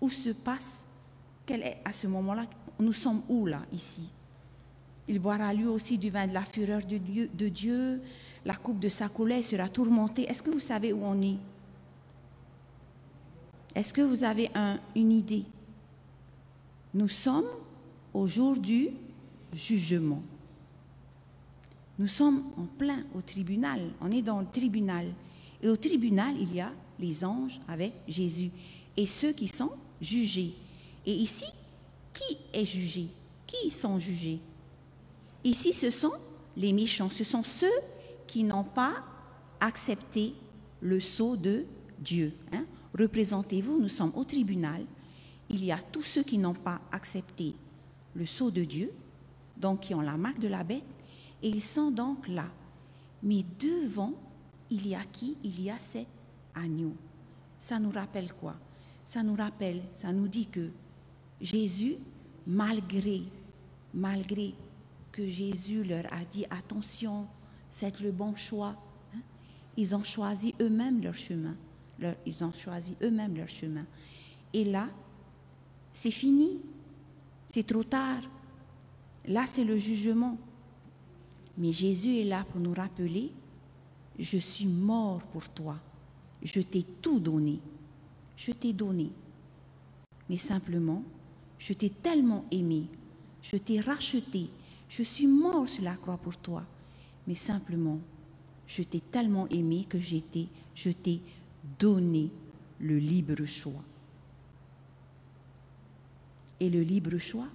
où 0.00 0.08
se 0.08 0.30
passe, 0.30 0.84
quel 1.44 1.62
est 1.62 1.78
à 1.84 1.92
ce 1.92 2.06
moment-là, 2.06 2.46
nous 2.78 2.92
sommes 2.92 3.22
où 3.28 3.46
là, 3.46 3.62
ici? 3.72 4.08
Il 5.06 5.18
boira 5.18 5.52
lui 5.52 5.66
aussi 5.66 5.98
du 5.98 6.08
vin 6.08 6.26
de 6.26 6.32
la 6.32 6.44
fureur 6.44 6.80
de 6.80 6.96
Dieu, 6.96 7.30
de 7.32 7.48
Dieu 7.48 8.00
la 8.44 8.54
coupe 8.54 8.78
de 8.78 8.88
sa 8.88 9.08
colère 9.08 9.42
sera 9.42 9.68
tourmentée. 9.68 10.22
Est-ce 10.24 10.42
que 10.42 10.50
vous 10.50 10.60
savez 10.60 10.92
où 10.92 11.02
on 11.02 11.20
est? 11.22 11.38
Est-ce 13.74 13.92
que 13.92 14.02
vous 14.02 14.22
avez 14.24 14.50
une 14.94 15.12
idée? 15.12 15.44
Nous 16.92 17.08
sommes 17.08 17.48
au 18.12 18.28
jour 18.28 18.56
du 18.56 18.90
jugement. 19.52 20.22
Nous 21.98 22.08
sommes 22.08 22.42
en 22.56 22.64
plein 22.64 23.04
au 23.14 23.20
tribunal, 23.20 23.80
on 24.00 24.10
est 24.10 24.22
dans 24.22 24.40
le 24.40 24.46
tribunal. 24.46 25.06
Et 25.62 25.68
au 25.68 25.76
tribunal, 25.76 26.34
il 26.40 26.54
y 26.54 26.60
a 26.60 26.72
les 26.98 27.24
anges 27.24 27.60
avec 27.68 27.92
Jésus 28.06 28.50
et 28.96 29.06
ceux 29.06 29.32
qui 29.32 29.48
sont 29.48 29.70
jugés. 30.00 30.54
Et 31.06 31.12
ici, 31.12 31.46
qui 32.12 32.36
est 32.52 32.66
jugé? 32.66 33.06
Qui 33.46 33.70
sont 33.70 33.98
jugés? 33.98 34.38
Ici, 35.42 35.72
ce 35.72 35.90
sont 35.90 36.12
les 36.56 36.72
méchants, 36.72 37.10
ce 37.10 37.24
sont 37.24 37.42
ceux 37.42 37.66
qui 38.26 38.44
n'ont 38.44 38.64
pas 38.64 39.04
accepté 39.60 40.34
le 40.80 41.00
sceau 41.00 41.36
de 41.36 41.64
Dieu. 41.98 42.32
Hein? 42.52 42.64
Représentez-vous, 42.98 43.80
nous 43.80 43.88
sommes 43.88 44.12
au 44.14 44.24
tribunal. 44.24 44.84
Il 45.50 45.64
y 45.64 45.72
a 45.72 45.78
tous 45.78 46.02
ceux 46.02 46.22
qui 46.22 46.38
n'ont 46.38 46.54
pas 46.54 46.80
accepté 46.92 47.54
le 48.14 48.26
sceau 48.26 48.50
de 48.50 48.64
Dieu, 48.64 48.92
donc 49.56 49.80
qui 49.80 49.94
ont 49.94 50.00
la 50.00 50.16
marque 50.16 50.38
de 50.38 50.48
la 50.48 50.64
bête, 50.64 50.84
et 51.42 51.48
ils 51.48 51.62
sont 51.62 51.90
donc 51.90 52.28
là. 52.28 52.48
Mais 53.22 53.44
devant, 53.58 54.12
il 54.70 54.86
y 54.86 54.94
a 54.94 55.04
qui? 55.04 55.36
Il 55.42 55.60
y 55.60 55.70
a 55.70 55.78
cet 55.78 56.06
agneau. 56.54 56.94
Ça 57.58 57.78
nous 57.78 57.90
rappelle 57.90 58.32
quoi? 58.32 58.56
Ça 59.04 59.22
nous 59.22 59.34
rappelle, 59.34 59.82
ça 59.92 60.12
nous 60.12 60.28
dit 60.28 60.46
que 60.46 60.70
Jésus, 61.40 61.96
malgré, 62.46 63.22
malgré 63.92 64.54
que 65.12 65.28
Jésus 65.28 65.84
leur 65.84 66.04
a 66.12 66.24
dit 66.24 66.46
attention, 66.48 67.26
faites 67.72 68.00
le 68.00 68.12
bon 68.12 68.34
choix. 68.34 68.74
Hein. 69.14 69.20
Ils 69.76 69.94
ont 69.94 70.04
choisi 70.04 70.54
eux-mêmes 70.60 71.02
leur 71.02 71.14
chemin. 71.14 71.56
Ils 72.26 72.44
ont 72.44 72.52
choisi 72.52 72.96
eux-mêmes 73.02 73.36
leur 73.36 73.48
chemin. 73.48 73.86
Et 74.52 74.64
là, 74.64 74.88
c'est 75.92 76.10
fini. 76.10 76.60
C'est 77.48 77.66
trop 77.66 77.84
tard. 77.84 78.22
Là, 79.26 79.44
c'est 79.46 79.64
le 79.64 79.78
jugement. 79.78 80.36
Mais 81.56 81.72
Jésus 81.72 82.16
est 82.18 82.24
là 82.24 82.44
pour 82.50 82.60
nous 82.60 82.74
rappeler, 82.74 83.30
je 84.18 84.38
suis 84.38 84.66
mort 84.66 85.22
pour 85.22 85.48
toi. 85.48 85.76
Je 86.42 86.60
t'ai 86.60 86.82
tout 87.00 87.20
donné. 87.20 87.60
Je 88.36 88.52
t'ai 88.52 88.72
donné. 88.72 89.10
Mais 90.28 90.36
simplement, 90.36 91.02
je 91.58 91.72
t'ai 91.72 91.90
tellement 91.90 92.44
aimé. 92.50 92.86
Je 93.42 93.56
t'ai 93.56 93.80
racheté. 93.80 94.48
Je 94.88 95.02
suis 95.02 95.26
mort 95.26 95.68
sur 95.68 95.84
la 95.84 95.94
croix 95.94 96.18
pour 96.18 96.36
toi 96.36 96.64
mais 97.26 97.34
simplement, 97.34 97.98
je 98.66 98.82
t'ai 98.82 99.00
tellement 99.00 99.48
aimé 99.48 99.86
que 99.88 100.00
j'étais, 100.00 100.46
je 100.74 100.90
t'ai 100.90 101.20
donné 101.78 102.30
le 102.80 102.98
libre 102.98 103.44
choix. 103.44 103.82
Et 106.60 106.68
le 106.68 106.82
libre 106.82 107.18
choix, 107.18 107.48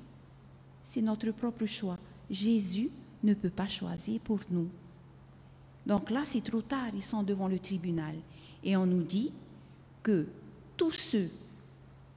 c'est 0.84 1.02
notre 1.02 1.32
propre 1.32 1.66
choix. 1.66 1.98
Jésus 2.30 2.90
ne 3.24 3.34
peut 3.34 3.50
pas 3.50 3.68
choisir 3.68 4.20
pour 4.22 4.40
nous. 4.50 4.70
Donc 5.86 6.10
là, 6.10 6.22
c'est 6.26 6.44
trop 6.44 6.62
tard, 6.62 6.90
ils 6.94 7.02
sont 7.02 7.24
devant 7.24 7.48
le 7.48 7.60
tribunal. 7.60 8.16
Et 8.64 8.76
on 8.76 8.86
nous 8.86 9.04
dit 9.04 9.32
que 10.04 10.28
tous 10.78 10.92
ceux 10.92 11.30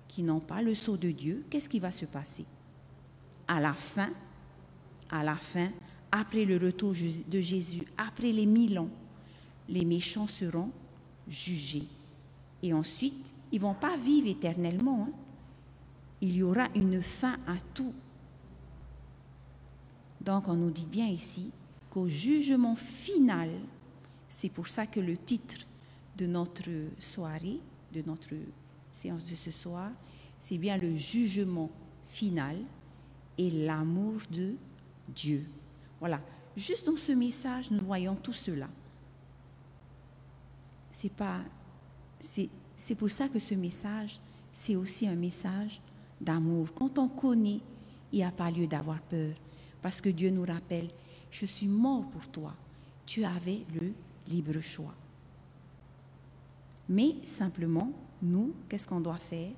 qui 0.08 0.22
n'ont 0.22 0.40
pas 0.40 0.62
le 0.62 0.74
sceau 0.74 0.96
de 0.96 1.10
Dieu, 1.10 1.44
qu'est-ce 1.48 1.68
qui 1.68 1.78
va 1.78 1.90
se 1.90 2.04
passer? 2.04 2.44
À 3.48 3.60
la 3.60 3.72
fin, 3.72 4.10
à 5.10 5.22
la 5.22 5.36
fin, 5.36 5.70
après 6.10 6.44
le 6.44 6.58
retour 6.58 6.92
de 6.92 7.40
Jésus, 7.40 7.82
après 7.96 8.32
les 8.32 8.46
mille 8.46 8.78
ans, 8.78 8.90
les 9.68 9.84
méchants 9.84 10.26
seront 10.26 10.70
jugés. 11.28 11.86
Et 12.62 12.72
ensuite, 12.72 13.34
ils 13.50 13.60
vont 13.60 13.74
pas 13.74 13.96
vivre 13.96 14.28
éternellement. 14.28 15.08
Hein. 15.08 15.12
Il 16.20 16.36
y 16.36 16.42
aura 16.42 16.68
une 16.74 17.02
fin 17.02 17.36
à 17.46 17.56
tout. 17.74 17.94
Donc 20.20 20.46
on 20.46 20.54
nous 20.54 20.70
dit 20.70 20.86
bien 20.86 21.06
ici 21.06 21.50
qu'au 21.90 22.08
jugement 22.08 22.76
final, 22.76 23.50
c'est 24.28 24.48
pour 24.48 24.68
ça 24.68 24.86
que 24.86 25.00
le 25.00 25.16
titre 25.16 25.66
de 26.16 26.26
notre 26.26 26.70
soirée, 27.00 27.58
de 27.92 28.02
notre 28.06 28.34
séance 28.92 29.24
de 29.24 29.34
ce 29.34 29.50
soir, 29.50 29.90
c'est 30.38 30.58
bien 30.58 30.76
le 30.76 30.96
jugement 30.96 31.70
final 32.04 32.56
et 33.38 33.50
l'amour 33.50 34.20
de 34.30 34.54
Dieu. 35.08 35.44
Voilà. 36.00 36.20
Juste 36.56 36.86
dans 36.86 36.96
ce 36.96 37.12
message, 37.12 37.70
nous 37.70 37.84
voyons 37.84 38.14
tout 38.14 38.32
cela. 38.32 38.68
C'est 40.92 41.12
pas, 41.12 41.40
c'est 42.20 42.94
pour 42.94 43.10
ça 43.10 43.28
que 43.28 43.38
ce 43.38 43.54
message, 43.54 44.20
c'est 44.52 44.76
aussi 44.76 45.08
un 45.08 45.16
message 45.16 45.80
d'amour. 46.20 46.72
Quand 46.74 46.98
on 46.98 47.08
connaît, 47.08 47.60
il 48.12 48.18
n'y 48.18 48.24
a 48.24 48.30
pas 48.30 48.50
lieu 48.50 48.66
d'avoir 48.66 49.00
peur, 49.00 49.34
parce 49.80 50.00
que 50.00 50.10
Dieu 50.10 50.30
nous 50.30 50.44
rappelle, 50.44 50.88
je 51.30 51.46
suis 51.46 51.66
mort 51.66 52.04
pour 52.10 52.26
toi. 52.28 52.54
Tu 53.06 53.24
avais 53.24 53.62
le 53.74 53.92
libre 54.28 54.60
choix. 54.60 54.94
Mais 56.88 57.16
simplement, 57.24 57.90
nous, 58.20 58.52
qu'est-ce 58.68 58.86
qu'on 58.86 59.00
doit 59.00 59.16
faire? 59.16 59.50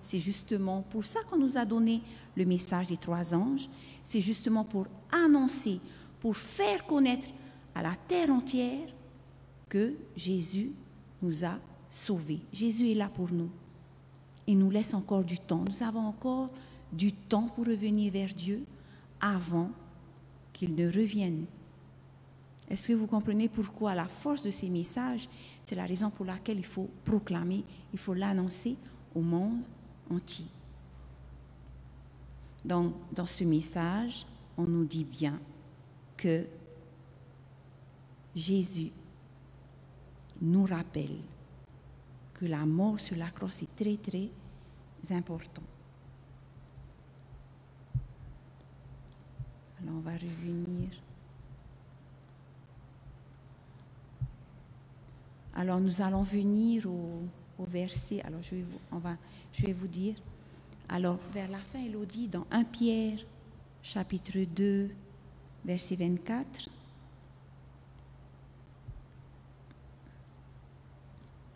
C'est 0.00 0.20
justement 0.20 0.82
pour 0.82 1.04
ça 1.04 1.20
qu'on 1.28 1.36
nous 1.36 1.56
a 1.58 1.64
donné 1.64 2.00
le 2.36 2.44
message 2.44 2.86
des 2.86 2.96
trois 2.96 3.34
anges, 3.34 3.68
c'est 4.02 4.20
justement 4.20 4.64
pour 4.64 4.86
annoncer, 5.10 5.80
pour 6.20 6.36
faire 6.36 6.86
connaître 6.86 7.28
à 7.74 7.82
la 7.82 7.96
terre 8.06 8.30
entière 8.30 8.88
que 9.68 9.94
Jésus 10.16 10.72
nous 11.22 11.44
a 11.44 11.58
sauvés. 11.90 12.40
Jésus 12.52 12.90
est 12.90 12.94
là 12.94 13.08
pour 13.08 13.30
nous. 13.32 13.50
Il 14.46 14.58
nous 14.58 14.70
laisse 14.70 14.94
encore 14.94 15.24
du 15.24 15.38
temps. 15.38 15.64
Nous 15.66 15.82
avons 15.82 16.06
encore 16.06 16.50
du 16.92 17.12
temps 17.12 17.48
pour 17.54 17.66
revenir 17.66 18.12
vers 18.12 18.32
Dieu 18.32 18.64
avant 19.20 19.70
qu'il 20.52 20.74
ne 20.74 20.86
revienne. 20.86 21.44
Est-ce 22.68 22.88
que 22.88 22.92
vous 22.92 23.06
comprenez 23.06 23.48
pourquoi 23.48 23.94
la 23.94 24.08
force 24.08 24.42
de 24.42 24.50
ces 24.50 24.68
messages, 24.68 25.28
c'est 25.64 25.74
la 25.74 25.86
raison 25.86 26.10
pour 26.10 26.26
laquelle 26.26 26.58
il 26.58 26.66
faut 26.66 26.88
proclamer, 27.04 27.64
il 27.92 27.98
faut 27.98 28.14
l'annoncer 28.14 28.76
au 29.14 29.20
monde 29.20 29.62
entier? 30.10 30.46
Donc, 32.64 32.94
dans 33.12 33.26
ce 33.26 33.44
message, 33.44 34.26
on 34.56 34.64
nous 34.64 34.84
dit 34.84 35.04
bien 35.04 35.38
que 36.16 36.44
Jésus 38.34 38.90
nous 40.40 40.64
rappelle 40.64 41.18
que 42.34 42.46
la 42.46 42.64
mort 42.64 43.00
sur 43.00 43.16
la 43.16 43.30
croix 43.30 43.48
est 43.48 43.76
très 43.76 43.96
très 43.96 44.30
importants. 45.14 45.62
Alors 49.80 49.94
on 49.96 50.00
va 50.00 50.12
revenir. 50.12 50.90
Alors 55.54 55.80
nous 55.80 56.00
allons 56.00 56.22
venir 56.22 56.86
au, 56.86 57.64
verset. 57.66 58.20
Alors 58.22 58.42
je 58.42 58.54
vais, 58.54 58.62
vous, 58.62 58.78
on 58.92 58.98
va, 58.98 59.16
je 59.52 59.66
vais 59.66 59.72
vous 59.72 59.88
dire. 59.88 60.14
Alors 60.88 61.18
vers 61.32 61.48
la 61.48 61.58
fin, 61.58 61.80
Elodie, 61.80 62.28
dans 62.28 62.46
1 62.50 62.64
Pierre, 62.64 63.18
chapitre 63.82 64.38
2, 64.38 64.90
verset 65.64 65.96
24. 65.96 66.68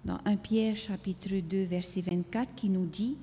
Dans 0.04 0.18
1 0.24 0.36
Pierre, 0.36 0.76
chapitre 0.76 1.30
2, 1.40 1.64
verset 1.64 2.00
24, 2.00 2.54
qui 2.54 2.68
nous 2.68 2.86
dit 2.86 3.16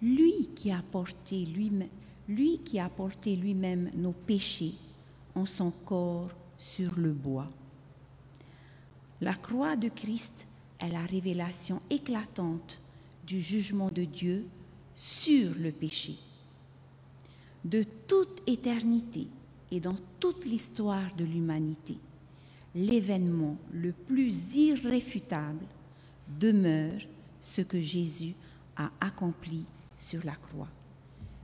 Lui 0.00 0.48
qui 0.54 0.70
a 0.70 0.82
porté 0.90 1.44
lui-même 1.44 1.88
lui 2.28 2.58
qui 2.58 2.78
a 2.78 2.88
porté 2.88 3.36
lui-même 3.36 3.90
nos 3.94 4.12
péchés 4.12 4.74
en 5.34 5.46
son 5.46 5.70
corps 5.70 6.30
sur 6.58 6.98
le 6.98 7.12
bois. 7.12 7.48
La 9.20 9.34
croix 9.34 9.76
de 9.76 9.88
Christ 9.88 10.46
est 10.80 10.90
la 10.90 11.04
révélation 11.04 11.80
éclatante 11.90 12.80
du 13.26 13.40
jugement 13.40 13.90
de 13.90 14.04
Dieu 14.04 14.46
sur 14.94 15.54
le 15.58 15.70
péché. 15.70 16.16
De 17.64 17.84
toute 18.06 18.42
éternité 18.46 19.28
et 19.70 19.80
dans 19.80 19.96
toute 20.18 20.44
l'histoire 20.44 21.14
de 21.16 21.24
l'humanité, 21.24 21.96
l'événement 22.74 23.56
le 23.72 23.92
plus 23.92 24.54
irréfutable 24.54 25.64
demeure 26.40 27.00
ce 27.40 27.60
que 27.60 27.80
Jésus 27.80 28.34
a 28.76 28.90
accompli 29.00 29.64
sur 29.98 30.24
la 30.24 30.34
croix. 30.34 30.68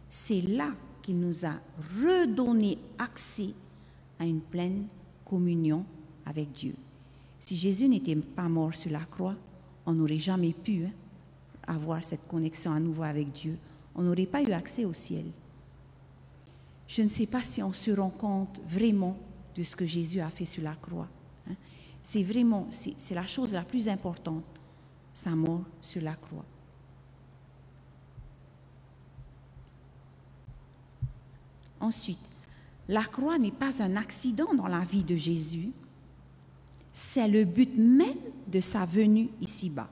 C'est 0.08 0.40
là 0.40 0.72
qu'il 1.02 1.20
nous 1.20 1.44
a 1.44 1.54
redonné 2.02 2.78
accès 2.98 3.50
à 4.18 4.24
une 4.24 4.40
pleine 4.40 4.86
communion 5.24 5.84
avec 6.24 6.52
Dieu. 6.52 6.74
Si 7.40 7.56
Jésus 7.56 7.88
n'était 7.88 8.16
pas 8.16 8.48
mort 8.48 8.74
sur 8.74 8.90
la 8.90 9.00
croix, 9.00 9.34
on 9.86 9.92
n'aurait 9.92 10.18
jamais 10.18 10.52
pu 10.52 10.84
hein, 10.84 10.92
avoir 11.66 12.02
cette 12.02 12.26
connexion 12.26 12.72
à 12.72 12.80
nouveau 12.80 13.02
avec 13.02 13.32
Dieu. 13.32 13.56
On 13.94 14.02
n'aurait 14.02 14.26
pas 14.26 14.42
eu 14.42 14.52
accès 14.52 14.84
au 14.84 14.92
ciel. 14.92 15.24
Je 16.86 17.02
ne 17.02 17.08
sais 17.08 17.26
pas 17.26 17.42
si 17.42 17.62
on 17.62 17.72
se 17.72 17.90
rend 17.90 18.10
compte 18.10 18.60
vraiment 18.66 19.16
de 19.54 19.62
ce 19.62 19.76
que 19.76 19.86
Jésus 19.86 20.20
a 20.20 20.30
fait 20.30 20.44
sur 20.44 20.62
la 20.62 20.74
croix. 20.74 21.08
C'est 22.02 22.22
vraiment, 22.22 22.66
c'est 22.70 23.14
la 23.14 23.26
chose 23.26 23.52
la 23.52 23.62
plus 23.62 23.88
importante, 23.88 24.44
sa 25.12 25.30
mort 25.30 25.64
sur 25.80 26.02
la 26.02 26.14
croix. 26.14 26.44
Ensuite, 31.80 32.18
la 32.88 33.04
croix 33.04 33.38
n'est 33.38 33.52
pas 33.52 33.82
un 33.82 33.96
accident 33.96 34.54
dans 34.54 34.66
la 34.66 34.80
vie 34.80 35.04
de 35.04 35.16
Jésus, 35.16 35.70
c'est 36.92 37.28
le 37.28 37.44
but 37.44 37.76
même 37.76 38.18
de 38.48 38.60
sa 38.60 38.84
venue 38.84 39.28
ici-bas. 39.40 39.88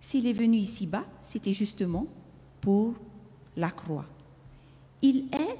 S'il 0.00 0.26
est 0.26 0.32
venu 0.32 0.56
ici-bas, 0.56 1.04
c'était 1.22 1.52
justement 1.52 2.06
pour 2.60 2.94
la 3.56 3.70
croix. 3.70 4.06
Il 5.02 5.26
est, 5.32 5.56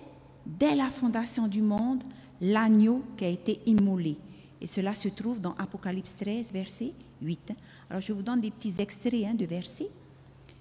dès 0.47 0.77
la 0.77 0.89
fondation 0.89 1.49
du 1.49 1.63
monde, 1.63 2.03
l'agneau 2.41 3.03
qui 3.17 3.25
a 3.25 3.29
été 3.29 3.61
immolé. 3.67 4.17
Et 4.61 4.67
cela 4.67 4.95
se 4.95 5.09
trouve 5.09 5.41
dans 5.41 5.55
Apocalypse 5.55 6.15
13, 6.17 6.53
verset 6.53 6.93
8. 7.23 7.53
Alors 7.89 8.03
je 8.03 8.13
vous 8.13 8.23
donne 8.23 8.41
des 8.41 8.51
petits 8.51 8.75
extraits 8.79 9.25
hein, 9.27 9.35
de 9.35 9.47
versets. 9.47 9.91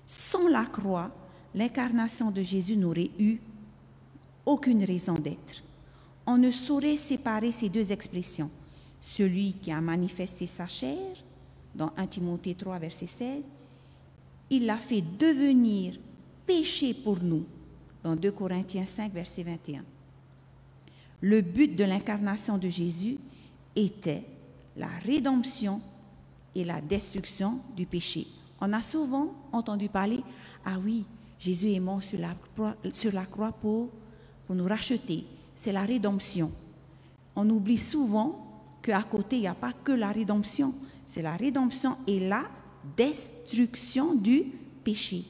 Sans 0.07 0.47
la 0.47 0.65
croix, 0.65 1.11
l'incarnation 1.53 2.31
de 2.31 2.41
Jésus 2.41 2.77
n'aurait 2.77 3.11
eu 3.19 3.39
aucune 4.45 4.83
raison 4.83 5.13
d'être. 5.13 5.63
On 6.25 6.37
ne 6.37 6.51
saurait 6.51 6.97
séparer 6.97 7.51
ces 7.51 7.69
deux 7.69 7.91
expressions. 7.91 8.49
Celui 9.01 9.53
qui 9.53 9.71
a 9.71 9.81
manifesté 9.81 10.47
sa 10.47 10.67
chair, 10.67 11.15
dans 11.75 11.91
1 11.97 12.07
Timothée 12.07 12.55
3, 12.55 12.79
verset 12.79 13.07
16, 13.07 13.47
il 14.49 14.65
l'a 14.65 14.77
fait 14.77 15.01
devenir 15.01 15.95
péché 16.45 16.93
pour 16.93 17.21
nous, 17.21 17.45
dans 18.03 18.15
2 18.15 18.31
Corinthiens 18.31 18.85
5, 18.85 19.13
verset 19.13 19.43
21. 19.43 19.83
Le 21.21 21.41
but 21.41 21.75
de 21.75 21.83
l'incarnation 21.83 22.57
de 22.57 22.69
Jésus 22.69 23.17
était 23.79 24.25
la 24.75 24.89
rédemption 25.05 25.81
et 26.55 26.63
la 26.63 26.81
destruction 26.81 27.59
du 27.75 27.85
péché. 27.85 28.27
On 28.61 28.73
a 28.73 28.81
souvent 28.81 29.33
entendu 29.51 29.89
parler, 29.89 30.21
ah 30.65 30.77
oui, 30.83 31.05
Jésus 31.39 31.71
est 31.71 31.79
mort 31.79 32.03
sur 32.03 32.19
la 32.19 33.25
croix, 33.25 33.51
pour 33.53 33.89
nous 34.49 34.65
racheter, 34.65 35.25
c'est 35.55 35.71
la 35.71 35.83
rédemption. 35.83 36.51
On 37.35 37.49
oublie 37.49 37.77
souvent 37.77 38.45
qu'à 38.81 39.03
côté, 39.03 39.37
il 39.37 39.41
n'y 39.41 39.47
a 39.47 39.53
pas 39.53 39.73
que 39.73 39.91
la 39.91 40.11
rédemption, 40.11 40.73
c'est 41.07 41.21
la 41.21 41.35
rédemption 41.35 41.97
et 42.07 42.19
la 42.19 42.43
destruction 42.97 44.15
du 44.15 44.43
péché. 44.83 45.23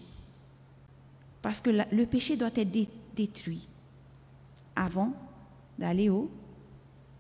Parce 1.41 1.61
que 1.61 1.69
le 1.69 2.05
péché 2.05 2.35
doit 2.35 2.49
être 2.55 2.89
détruit 3.15 3.67
avant 4.75 5.13
d'aller 5.77 6.09
au 6.09 6.29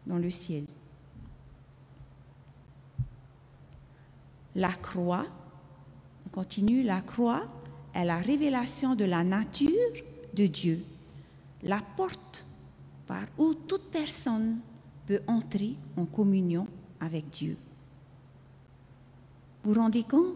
dans 0.07 0.17
le 0.17 0.31
ciel. 0.31 0.65
La 4.55 4.71
croix, 4.71 5.25
on 6.25 6.29
continue, 6.29 6.83
la 6.83 7.01
croix 7.01 7.43
est 7.93 8.05
la 8.05 8.17
révélation 8.17 8.95
de 8.95 9.05
la 9.05 9.23
nature 9.23 9.93
de 10.33 10.47
Dieu 10.47 10.83
la 11.63 11.81
porte 11.95 12.45
par 13.07 13.25
où 13.37 13.53
toute 13.53 13.91
personne 13.91 14.59
peut 15.05 15.21
entrer 15.27 15.75
en 15.97 16.05
communion 16.05 16.67
avec 16.99 17.29
Dieu. 17.29 17.57
Vous 19.63 19.73
vous 19.73 19.79
rendez 19.79 20.03
compte? 20.03 20.35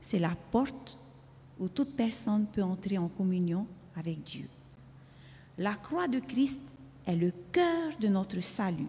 C'est 0.00 0.18
la 0.18 0.36
porte 0.50 0.98
où 1.58 1.68
toute 1.68 1.94
personne 1.94 2.46
peut 2.46 2.62
entrer 2.62 2.98
en 2.98 3.08
communion 3.08 3.66
avec 3.96 4.22
Dieu. 4.22 4.48
La 5.56 5.74
croix 5.74 6.06
de 6.06 6.20
Christ 6.20 6.60
est 7.06 7.16
le 7.16 7.32
cœur 7.52 7.92
de 8.00 8.08
notre 8.08 8.40
salut. 8.40 8.86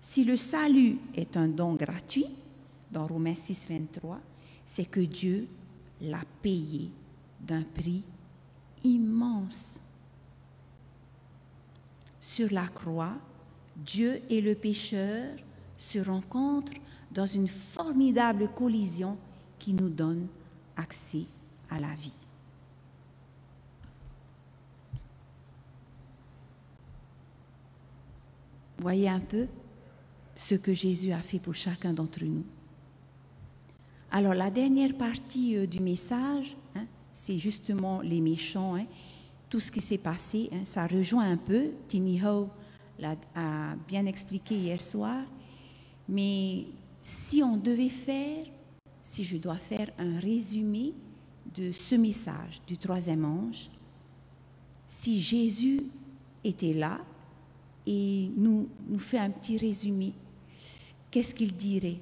Si 0.00 0.24
le 0.24 0.36
salut 0.36 0.98
est 1.14 1.36
un 1.36 1.48
don 1.48 1.74
gratuit, 1.74 2.26
dans 2.90 3.06
Romains 3.06 3.34
6, 3.34 3.66
23, 3.68 4.20
c'est 4.66 4.84
que 4.84 5.00
Dieu 5.00 5.48
l'a 6.00 6.22
payé 6.42 6.90
d'un 7.40 7.62
prix 7.62 8.04
immense 8.84 9.80
sur 12.20 12.52
la 12.52 12.68
croix, 12.68 13.16
Dieu 13.76 14.20
et 14.28 14.40
le 14.40 14.54
pécheur 14.54 15.34
se 15.76 15.98
rencontrent 15.98 16.72
dans 17.10 17.26
une 17.26 17.48
formidable 17.48 18.48
collision 18.54 19.16
qui 19.58 19.72
nous 19.72 19.88
donne 19.88 20.26
accès 20.76 21.24
à 21.70 21.80
la 21.80 21.94
vie. 21.94 22.12
Voyez 28.78 29.08
un 29.08 29.20
peu 29.20 29.46
ce 30.34 30.54
que 30.54 30.72
Jésus 30.72 31.12
a 31.12 31.20
fait 31.20 31.38
pour 31.38 31.54
chacun 31.54 31.92
d'entre 31.92 32.24
nous. 32.24 32.44
Alors 34.12 34.34
la 34.34 34.50
dernière 34.50 34.94
partie 34.94 35.56
euh, 35.56 35.66
du 35.66 35.78
message, 35.78 36.56
hein, 36.74 36.84
c'est 37.12 37.38
justement 37.38 38.00
les 38.00 38.20
méchants. 38.20 38.74
Hein, 38.74 38.86
tout 39.48 39.60
ce 39.60 39.70
qui 39.70 39.80
s'est 39.80 39.98
passé, 39.98 40.48
hein, 40.52 40.64
ça 40.64 40.86
rejoint 40.86 41.30
un 41.30 41.36
peu, 41.36 41.70
Tini 41.86 42.20
Ho 42.24 42.48
l'a 42.98 43.16
bien 43.88 44.04
expliqué 44.04 44.56
hier 44.56 44.82
soir, 44.82 45.22
mais 46.08 46.66
si 47.00 47.42
on 47.42 47.56
devait 47.56 47.88
faire, 47.88 48.44
si 49.02 49.24
je 49.24 49.38
dois 49.38 49.56
faire 49.56 49.88
un 49.98 50.18
résumé 50.18 50.92
de 51.56 51.72
ce 51.72 51.94
message 51.94 52.60
du 52.66 52.76
troisième 52.76 53.24
ange, 53.24 53.70
si 54.86 55.22
Jésus 55.22 55.84
était 56.44 56.74
là 56.74 57.00
et 57.86 58.28
nous, 58.36 58.68
nous 58.86 58.98
fait 58.98 59.18
un 59.18 59.30
petit 59.30 59.56
résumé, 59.56 60.12
qu'est-ce 61.10 61.34
qu'il 61.34 61.56
dirait? 61.56 62.00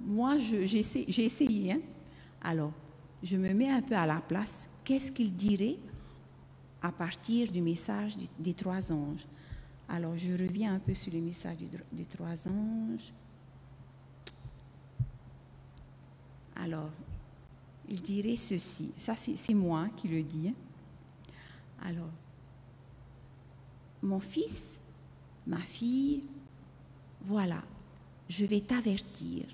Moi, 0.00 0.38
j'ai 0.38 0.78
essayé. 1.24 1.72
Hein? 1.72 1.80
Alors, 2.42 2.72
je 3.22 3.36
me 3.36 3.52
mets 3.52 3.68
un 3.68 3.82
peu 3.82 3.94
à 3.94 4.06
la 4.06 4.20
place 4.20 4.68
qu'est-ce 4.84 5.12
qu'il 5.12 5.34
dirait 5.34 5.76
à 6.82 6.90
partir 6.90 7.52
du 7.52 7.60
message 7.60 8.16
des 8.38 8.54
trois 8.54 8.90
anges? 8.90 9.26
Alors, 9.88 10.16
je 10.16 10.32
reviens 10.32 10.74
un 10.74 10.78
peu 10.78 10.94
sur 10.94 11.12
le 11.12 11.20
message 11.20 11.58
des 11.92 12.04
trois 12.06 12.48
anges. 12.48 13.12
Alors, 16.56 16.90
il 17.88 18.00
dirait 18.00 18.36
ceci. 18.36 18.92
Ça, 18.96 19.16
c'est 19.16 19.54
moi 19.54 19.88
qui 19.96 20.08
le 20.08 20.22
dis. 20.22 20.48
Hein. 20.48 20.54
Alors, 21.82 22.10
mon 24.02 24.20
fils, 24.20 24.78
ma 25.46 25.58
fille, 25.58 26.22
voilà, 27.22 27.62
je 28.28 28.44
vais 28.44 28.60
t'avertir. 28.60 29.44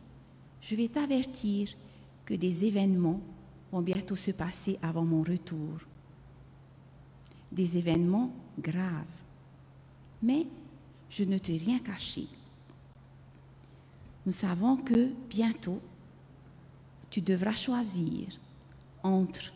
Je 0.69 0.75
vais 0.75 0.89
t'avertir 0.89 1.69
que 2.25 2.35
des 2.35 2.65
événements 2.65 3.21
vont 3.71 3.83
bientôt 3.83 4.17
se 4.17 4.33
passer 4.33 4.77
avant 4.83 5.05
mon 5.05 5.23
retour. 5.23 5.79
Des 7.53 7.79
événements 7.79 8.35
graves. 8.59 9.05
Mais 10.21 10.45
je 11.09 11.23
ne 11.23 11.39
t'ai 11.39 11.57
rien 11.57 11.79
caché. 11.79 12.27
Nous 14.27 14.33
savons 14.33 14.77
que 14.77 15.13
bientôt, 15.31 15.81
tu 17.11 17.21
devras 17.21 17.55
choisir 17.55 18.27
entre 19.05 19.53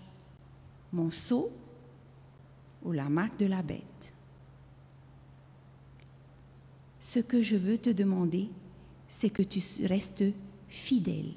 mon 0.93 1.11
sceau 1.11 1.51
ou 2.85 2.93
la 2.93 3.09
marque 3.09 3.37
de 3.37 3.47
la 3.47 3.63
bête. 3.63 4.15
Ce 7.01 7.19
que 7.19 7.43
je 7.43 7.57
veux 7.57 7.79
te 7.79 7.91
demander, 7.91 8.49
c'est 9.09 9.31
que 9.31 9.43
tu 9.43 9.61
restes 9.87 10.23
fidèle. 10.71 11.33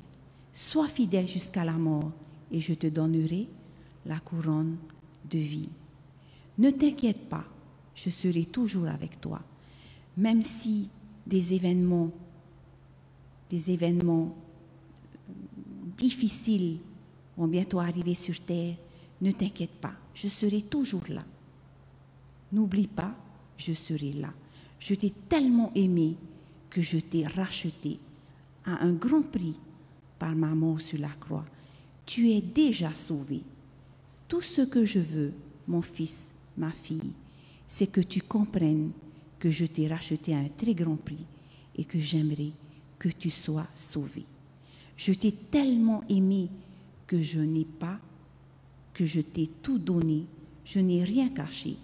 Sois 0.53 0.87
fidèle 0.87 1.27
jusqu'à 1.27 1.65
la 1.65 1.73
mort 1.73 2.11
et 2.51 2.61
je 2.61 2.73
te 2.73 2.87
donnerai 2.87 3.47
la 4.05 4.19
couronne 4.19 4.77
de 5.29 5.39
vie. 5.39 5.69
Ne 6.59 6.69
t'inquiète 6.69 7.27
pas, 7.27 7.43
je 7.95 8.11
serai 8.11 8.45
toujours 8.45 8.87
avec 8.87 9.19
toi. 9.19 9.41
Même 10.15 10.43
si 10.43 10.87
des 11.25 11.55
événements, 11.55 12.11
des 13.49 13.71
événements 13.71 14.35
difficiles 15.97 16.77
vont 17.35 17.47
bientôt 17.47 17.79
arriver 17.79 18.13
sur 18.13 18.39
terre, 18.39 18.75
ne 19.21 19.31
t'inquiète 19.31 19.81
pas, 19.81 19.93
je 20.13 20.27
serai 20.27 20.61
toujours 20.61 21.03
là. 21.09 21.23
N'oublie 22.51 22.87
pas, 22.87 23.15
je 23.57 23.73
serai 23.73 24.11
là. 24.11 24.31
Je 24.79 24.93
t'ai 24.93 25.09
tellement 25.09 25.71
aimé 25.73 26.15
que 26.69 26.81
je 26.83 26.99
t'ai 26.99 27.25
racheté 27.25 27.97
à 28.65 28.83
un 28.83 28.93
grand 28.93 29.21
prix 29.21 29.55
par 30.19 30.35
ma 30.35 30.53
mort 30.55 30.81
sur 30.81 30.99
la 30.99 31.09
croix. 31.19 31.45
Tu 32.05 32.31
es 32.31 32.41
déjà 32.41 32.93
sauvé. 32.93 33.41
Tout 34.27 34.41
ce 34.41 34.61
que 34.61 34.85
je 34.85 34.99
veux, 34.99 35.33
mon 35.67 35.81
fils, 35.81 36.31
ma 36.57 36.71
fille, 36.71 37.11
c'est 37.67 37.87
que 37.87 38.01
tu 38.01 38.21
comprennes 38.21 38.91
que 39.39 39.51
je 39.51 39.65
t'ai 39.65 39.87
racheté 39.87 40.33
à 40.33 40.39
un 40.39 40.49
très 40.49 40.73
grand 40.73 40.95
prix 40.95 41.25
et 41.75 41.85
que 41.85 41.99
j'aimerais 41.99 42.51
que 42.99 43.09
tu 43.09 43.29
sois 43.29 43.67
sauvé. 43.75 44.25
Je 44.95 45.13
t'ai 45.13 45.31
tellement 45.31 46.03
aimé 46.07 46.49
que 47.07 47.21
je 47.21 47.39
n'ai 47.39 47.65
pas, 47.65 47.99
que 48.93 49.05
je 49.05 49.21
t'ai 49.21 49.47
tout 49.61 49.79
donné, 49.79 50.25
je 50.65 50.79
n'ai 50.79 51.03
rien 51.03 51.29
caché. 51.29 51.75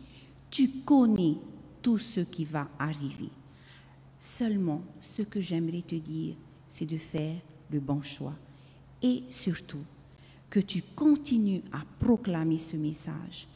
Tu 0.50 0.70
connais 0.86 1.36
tout 1.82 1.98
ce 1.98 2.22
qui 2.22 2.46
va 2.46 2.70
arriver. 2.78 3.30
Seulement, 4.20 4.82
ce 5.02 5.22
que 5.22 5.40
j'aimerais 5.42 5.82
te 5.82 5.96
dire, 5.96 6.36
c'est 6.70 6.86
de 6.86 6.98
faire 6.98 7.36
le 7.72 7.80
bon 7.80 8.02
choix. 8.02 8.36
Et 9.02 9.24
surtout, 9.30 9.84
que 10.50 10.60
tu 10.60 10.82
continues 10.82 11.62
à 11.72 11.82
proclamer 12.00 12.58
ce 12.58 12.76
message 12.76 13.48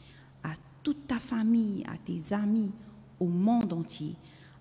à 0.42 0.54
toute 0.82 1.06
ta 1.06 1.18
famille, 1.18 1.84
à 1.86 1.96
tes 1.96 2.32
amis, 2.32 2.70
au 3.18 3.26
monde 3.26 3.72
entier, 3.72 4.14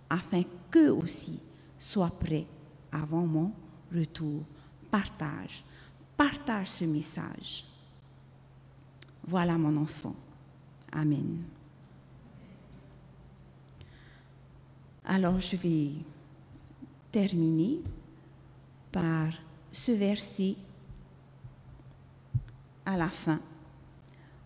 afin 0.10 0.44
qu'eux 0.72 0.92
aussi 0.92 1.40
soient 1.80 2.10
prêts 2.10 2.48
avant 2.92 3.26
mon 3.26 3.52
retour. 3.94 4.44
Partage, 4.90 5.64
partage 6.16 6.70
ce 6.70 6.86
message. 6.86 7.66
Voilà 9.28 9.58
mon 9.58 9.76
enfant. 9.78 10.16
Amen. 10.92 11.44
Alors 15.06 15.40
je 15.40 15.56
vais 15.56 15.90
terminer 17.12 17.82
par 18.94 19.34
ce 19.72 19.92
verset 19.92 20.56
à 22.86 22.96
la 22.96 23.10
fin, 23.10 23.42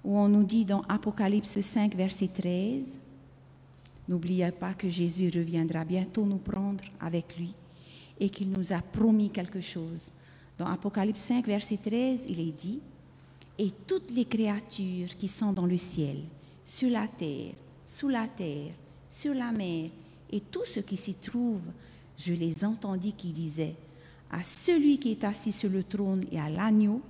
où 0.04 0.18
on 0.18 0.30
nous 0.30 0.44
dit 0.44 0.66
dans 0.66 0.82
Apocalypse 0.84 1.60
5, 1.60 1.94
verset 1.94 2.30
13, 2.30 3.00
N'oubliez 4.08 4.52
pas 4.52 4.74
que 4.74 4.88
Jésus 4.88 5.30
reviendra 5.36 5.84
bientôt 5.84 6.26
nous 6.26 6.38
prendre 6.38 6.84
avec 7.02 7.38
lui 7.38 7.54
et 8.18 8.30
qu'il 8.30 8.50
nous 8.50 8.72
a 8.72 8.82
promis 8.82 9.30
quelque 9.30 9.60
chose. 9.60 10.12
Dans 10.58 10.68
Apocalypse 10.68 11.20
5, 11.20 11.46
verset 11.46 11.78
13, 11.78 12.26
il 12.30 12.40
est 12.40 12.58
dit, 12.58 12.80
Et 13.60 13.70
toutes 13.86 14.10
les 14.12 14.24
créatures 14.24 15.18
qui 15.18 15.28
sont 15.28 15.52
dans 15.52 15.66
le 15.66 15.78
ciel, 15.78 16.20
sur 16.64 16.90
la 16.90 17.06
terre, 17.08 17.52
sous 17.86 18.08
la 18.08 18.28
terre, 18.28 18.72
sur 19.10 19.34
la 19.34 19.52
mer, 19.52 19.90
et 20.32 20.40
tout 20.40 20.66
ce 20.66 20.80
qui 20.80 20.96
s'y 20.96 21.16
trouve, 21.16 21.62
je 22.18 22.32
les 22.32 22.64
entendis 22.64 23.14
qui 23.14 23.32
disaient, 23.32 23.76
à 24.32 24.44
celui 24.44 25.00
qui 25.00 25.12
est 25.12 25.24
assis 25.24 25.52
sur 25.52 25.70
le 25.70 25.84
trône 25.84 26.26
et 26.32 26.40
à 26.40 26.50
l'agneau, 26.50 27.02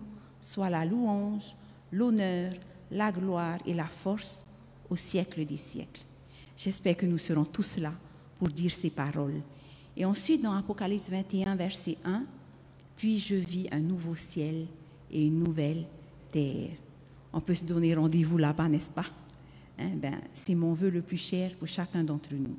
soit 0.41 0.69
la 0.69 0.85
louange, 0.85 1.55
l'honneur, 1.91 2.53
la 2.91 3.11
gloire 3.11 3.57
et 3.65 3.73
la 3.73 3.87
force 3.87 4.45
au 4.89 4.95
siècle 4.95 5.45
des 5.45 5.57
siècles. 5.57 6.01
J'espère 6.55 6.97
que 6.97 7.05
nous 7.05 7.17
serons 7.17 7.45
tous 7.45 7.77
là 7.77 7.93
pour 8.39 8.49
dire 8.49 8.73
ces 8.73 8.89
paroles. 8.89 9.41
Et 9.95 10.05
ensuite, 10.05 10.41
dans 10.41 10.53
Apocalypse 10.53 11.09
21, 11.09 11.55
verset 11.55 11.97
1, 12.05 12.23
puis 12.95 13.19
je 13.19 13.35
vis 13.35 13.67
un 13.71 13.79
nouveau 13.79 14.15
ciel 14.15 14.65
et 15.11 15.25
une 15.25 15.43
nouvelle 15.43 15.85
terre. 16.31 16.69
On 17.33 17.41
peut 17.41 17.55
se 17.55 17.65
donner 17.65 17.93
rendez-vous 17.93 18.37
là-bas, 18.37 18.69
n'est-ce 18.69 18.91
pas? 18.91 19.05
Hein, 19.79 19.91
ben, 19.95 20.15
C'est 20.33 20.55
mon 20.55 20.73
vœu 20.73 20.89
le 20.89 21.01
plus 21.01 21.17
cher 21.17 21.51
pour 21.55 21.67
chacun 21.67 22.03
d'entre 22.03 22.33
nous. 22.33 22.55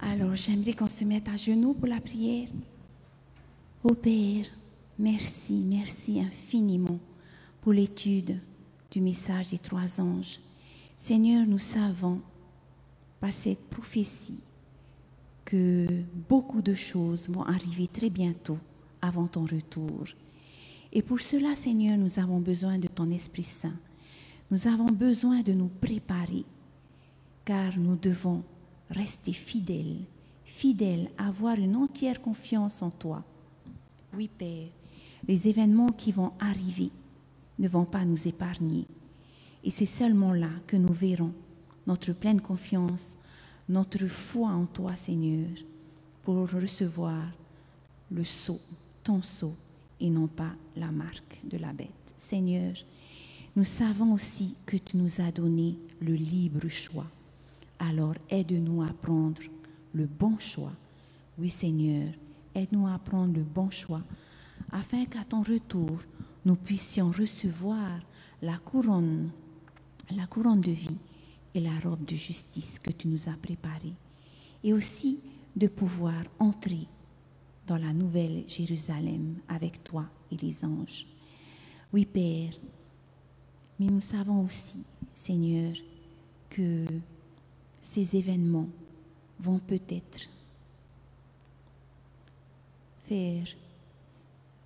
Alors, 0.00 0.34
j'aimerais 0.36 0.72
qu'on 0.72 0.88
se 0.88 1.04
mette 1.04 1.28
à 1.28 1.36
genoux 1.36 1.74
pour 1.74 1.88
la 1.88 2.00
prière. 2.00 2.48
Ô 3.82 3.94
Père, 3.94 4.44
merci, 4.98 5.64
merci 5.66 6.20
infiniment 6.20 6.98
pour 7.62 7.72
l'étude 7.72 8.38
du 8.90 9.00
message 9.00 9.52
des 9.52 9.58
trois 9.58 10.02
anges. 10.02 10.38
Seigneur, 10.98 11.46
nous 11.46 11.58
savons 11.58 12.20
par 13.20 13.32
cette 13.32 13.70
prophétie 13.70 14.42
que 15.46 15.86
beaucoup 16.28 16.60
de 16.60 16.74
choses 16.74 17.30
vont 17.30 17.44
arriver 17.44 17.88
très 17.88 18.10
bientôt 18.10 18.58
avant 19.00 19.26
ton 19.26 19.46
retour. 19.46 20.04
Et 20.92 21.00
pour 21.00 21.22
cela, 21.22 21.56
Seigneur, 21.56 21.96
nous 21.96 22.18
avons 22.18 22.40
besoin 22.40 22.76
de 22.76 22.86
ton 22.86 23.10
Esprit 23.10 23.44
Saint. 23.44 23.78
Nous 24.50 24.66
avons 24.66 24.90
besoin 24.92 25.40
de 25.40 25.54
nous 25.54 25.70
préparer, 25.80 26.44
car 27.46 27.78
nous 27.78 27.96
devons 27.96 28.44
rester 28.90 29.32
fidèle, 29.32 29.96
fidèle, 30.44 31.08
avoir 31.16 31.56
une 31.56 31.76
entière 31.76 32.20
confiance 32.20 32.82
en 32.82 32.90
toi. 32.90 33.24
Oui, 34.14 34.28
Père, 34.28 34.68
les 35.26 35.48
événements 35.48 35.92
qui 35.92 36.12
vont 36.12 36.32
arriver 36.40 36.90
ne 37.58 37.68
vont 37.68 37.84
pas 37.84 38.04
nous 38.04 38.28
épargner. 38.28 38.86
Et 39.62 39.70
c'est 39.70 39.86
seulement 39.86 40.32
là 40.32 40.50
que 40.66 40.76
nous 40.76 40.92
verrons 40.92 41.32
notre 41.86 42.12
pleine 42.12 42.40
confiance, 42.40 43.16
notre 43.68 44.06
foi 44.06 44.48
en 44.48 44.66
toi, 44.66 44.96
Seigneur, 44.96 45.48
pour 46.22 46.50
recevoir 46.50 47.24
le 48.10 48.24
sceau, 48.24 48.58
ton 49.04 49.22
sceau, 49.22 49.54
et 50.00 50.10
non 50.10 50.26
pas 50.26 50.52
la 50.76 50.90
marque 50.90 51.40
de 51.44 51.58
la 51.58 51.72
bête. 51.72 52.14
Seigneur, 52.16 52.74
nous 53.56 53.64
savons 53.64 54.14
aussi 54.14 54.56
que 54.64 54.76
tu 54.76 54.96
nous 54.96 55.20
as 55.20 55.32
donné 55.32 55.76
le 56.00 56.14
libre 56.14 56.68
choix 56.68 57.06
alors 57.80 58.14
aide-nous 58.28 58.82
à 58.82 58.88
prendre 58.88 59.42
le 59.94 60.06
bon 60.06 60.38
choix. 60.38 60.72
Oui 61.38 61.48
Seigneur, 61.50 62.08
aide-nous 62.60 62.86
à 62.86 62.98
prendre 62.98 63.34
le 63.34 63.42
bon 63.42 63.70
choix, 63.70 64.02
afin 64.70 65.04
qu'à 65.06 65.24
ton 65.24 65.42
retour, 65.42 65.98
nous 66.44 66.56
puissions 66.56 67.10
recevoir 67.10 68.00
la 68.42 68.58
couronne, 68.58 69.30
la 70.14 70.26
couronne 70.26 70.60
de 70.60 70.70
vie 70.70 70.98
et 71.54 71.60
la 71.60 71.78
robe 71.80 72.04
de 72.04 72.14
justice 72.14 72.78
que 72.78 72.90
tu 72.90 73.08
nous 73.08 73.28
as 73.28 73.36
préparée, 73.42 73.94
et 74.62 74.72
aussi 74.72 75.20
de 75.56 75.66
pouvoir 75.66 76.22
entrer 76.38 76.86
dans 77.66 77.78
la 77.78 77.92
nouvelle 77.92 78.44
Jérusalem 78.46 79.36
avec 79.48 79.82
toi 79.82 80.06
et 80.30 80.36
les 80.36 80.64
anges. 80.64 81.06
Oui 81.92 82.04
Père, 82.04 82.52
mais 83.78 83.86
nous 83.86 84.00
savons 84.00 84.44
aussi, 84.44 84.84
Seigneur, 85.14 85.72
que 86.48 86.84
ces 87.80 88.16
événements 88.16 88.68
vont 89.38 89.58
peut-être 89.58 90.28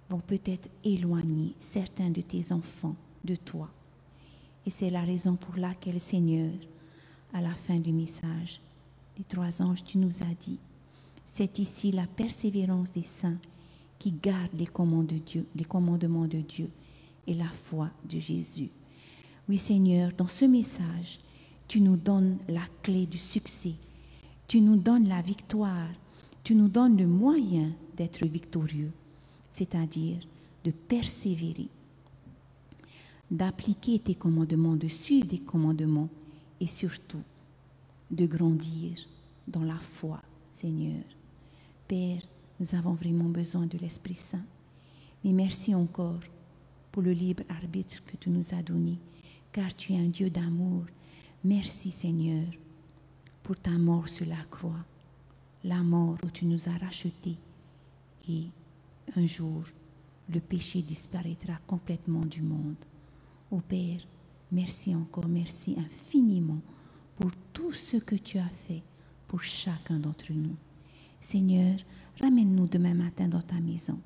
vont 0.09 0.20
peut-être 0.20 0.68
éloigner 0.84 1.55
certains 1.59 2.11
de 2.11 2.20
tes 2.20 2.53
enfants 2.53 2.97
de 3.24 3.36
toi. 3.36 3.70
Et 4.66 4.70
c'est 4.70 4.90
la 4.90 5.03
raison 5.03 5.36
pour 5.36 5.57
laquelle, 5.57 6.01
Seigneur, 6.01 6.53
à 7.32 7.40
la 7.40 7.55
fin 7.55 7.78
du 7.78 7.92
message, 7.92 8.61
les 9.18 9.24
trois 9.24 9.62
anges, 9.62 9.84
tu 9.84 9.99
nous 9.99 10.22
as 10.22 10.34
dit, 10.40 10.59
c'est 11.26 11.59
ici 11.59 11.90
la 11.90 12.07
persévérance 12.07 12.90
des 12.90 13.03
saints 13.03 13.38
qui 13.99 14.12
gardent 14.12 14.59
les 14.59 14.66
commandements 14.66 15.03
de 15.03 15.18
Dieu, 15.18 15.47
les 15.55 15.64
commandements 15.64 16.26
de 16.26 16.38
Dieu 16.38 16.70
et 17.26 17.34
la 17.34 17.49
foi 17.49 17.90
de 18.09 18.18
Jésus. 18.18 18.70
Oui, 19.49 19.59
Seigneur, 19.59 20.11
dans 20.16 20.28
ce 20.28 20.45
message, 20.45 21.18
tu 21.66 21.80
nous 21.80 21.97
donnes 21.97 22.38
la 22.49 22.62
clé 22.82 23.07
du 23.07 23.18
succès, 23.18 23.74
tu 24.47 24.61
nous 24.61 24.76
donnes 24.76 25.09
la 25.09 25.22
victoire, 25.22 25.88
tu 26.42 26.55
nous 26.55 26.68
donnes 26.68 26.97
le 26.97 27.07
moyen 27.07 27.72
d'être 27.97 28.26
victorieux, 28.26 28.90
c'est-à-dire 29.51 30.18
de 30.64 30.70
persévérer, 30.70 31.68
d'appliquer 33.30 33.99
tes 33.99 34.14
commandements, 34.14 34.76
de 34.76 34.88
suivre 34.88 35.28
tes 35.28 35.38
commandements 35.38 36.09
et 36.61 36.66
surtout 36.66 37.22
de 38.11 38.26
grandir 38.26 38.99
dans 39.47 39.62
la 39.64 39.78
foi, 39.78 40.22
Seigneur. 40.51 41.05
Père, 41.86 42.22
nous 42.61 42.74
avons 42.74 42.95
vraiment 42.95 43.28
besoin 43.28 43.66
de 43.66 43.78
l'Esprit 43.78 44.14
Saint. 44.14 44.45
Mais 45.24 45.32
merci 45.32 45.74
encore 45.74 46.20
pour 46.92 47.03
le 47.03 47.12
libre 47.12 47.42
arbitre 47.49 48.05
que 48.07 48.16
tu 48.16 48.30
nous 48.30 48.55
as 48.55 48.62
donné, 48.62 48.99
car 49.53 49.74
tu 49.74 49.92
es 49.92 49.99
un 49.99 50.09
Dieu 50.09 50.30
d'amour. 50.30 50.84
Merci 51.42 51.90
Seigneur 51.90 52.45
pour 53.42 53.57
ta 53.57 53.72
mort 53.72 54.09
sur 54.09 54.26
la 54.26 54.42
croix, 54.51 54.84
la 55.64 55.82
mort 55.82 56.16
où 56.24 56.30
tu 56.30 56.47
nous 56.47 56.68
as 56.68 56.78
rachetés. 56.78 57.36
Et 58.29 58.45
un 59.16 59.27
jour, 59.27 59.64
le 60.33 60.41
péché 60.41 60.83
disparaîtra 60.83 61.55
complètement 61.66 62.25
du 62.25 62.43
monde. 62.43 62.77
Ô 63.51 63.59
Père, 63.61 64.01
merci 64.51 64.95
encore, 64.95 65.29
merci 65.29 65.77
infiniment 65.79 66.61
pour 67.16 67.31
tout 67.53 67.72
ce 67.72 67.97
que 67.99 68.16
tu 68.16 68.39
as 68.39 68.49
fait 68.49 68.83
pour 69.29 69.43
chacun 69.43 69.99
d'entre 69.99 70.33
nous. 70.33 70.57
Seigneur, 71.20 71.77
ramène-nous 72.20 72.66
demain 72.66 72.95
matin 72.95 73.29
dans 73.29 73.43
ta 73.43 73.61
maison. 73.61 73.99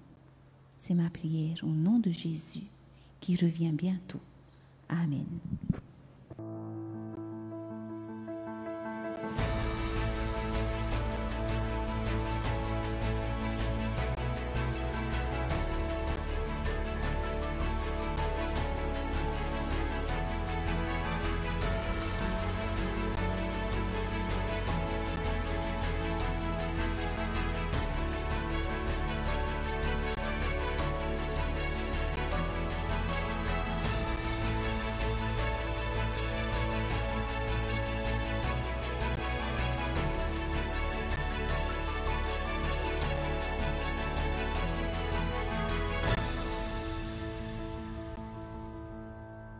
C'est 0.76 0.94
ma 0.94 1.10
prière 1.10 1.56
au 1.62 1.68
nom 1.68 1.98
de 1.98 2.10
Jésus 2.10 2.66
qui 3.20 3.36
revient 3.36 3.72
bientôt. 3.72 4.20
Amen. 4.88 5.26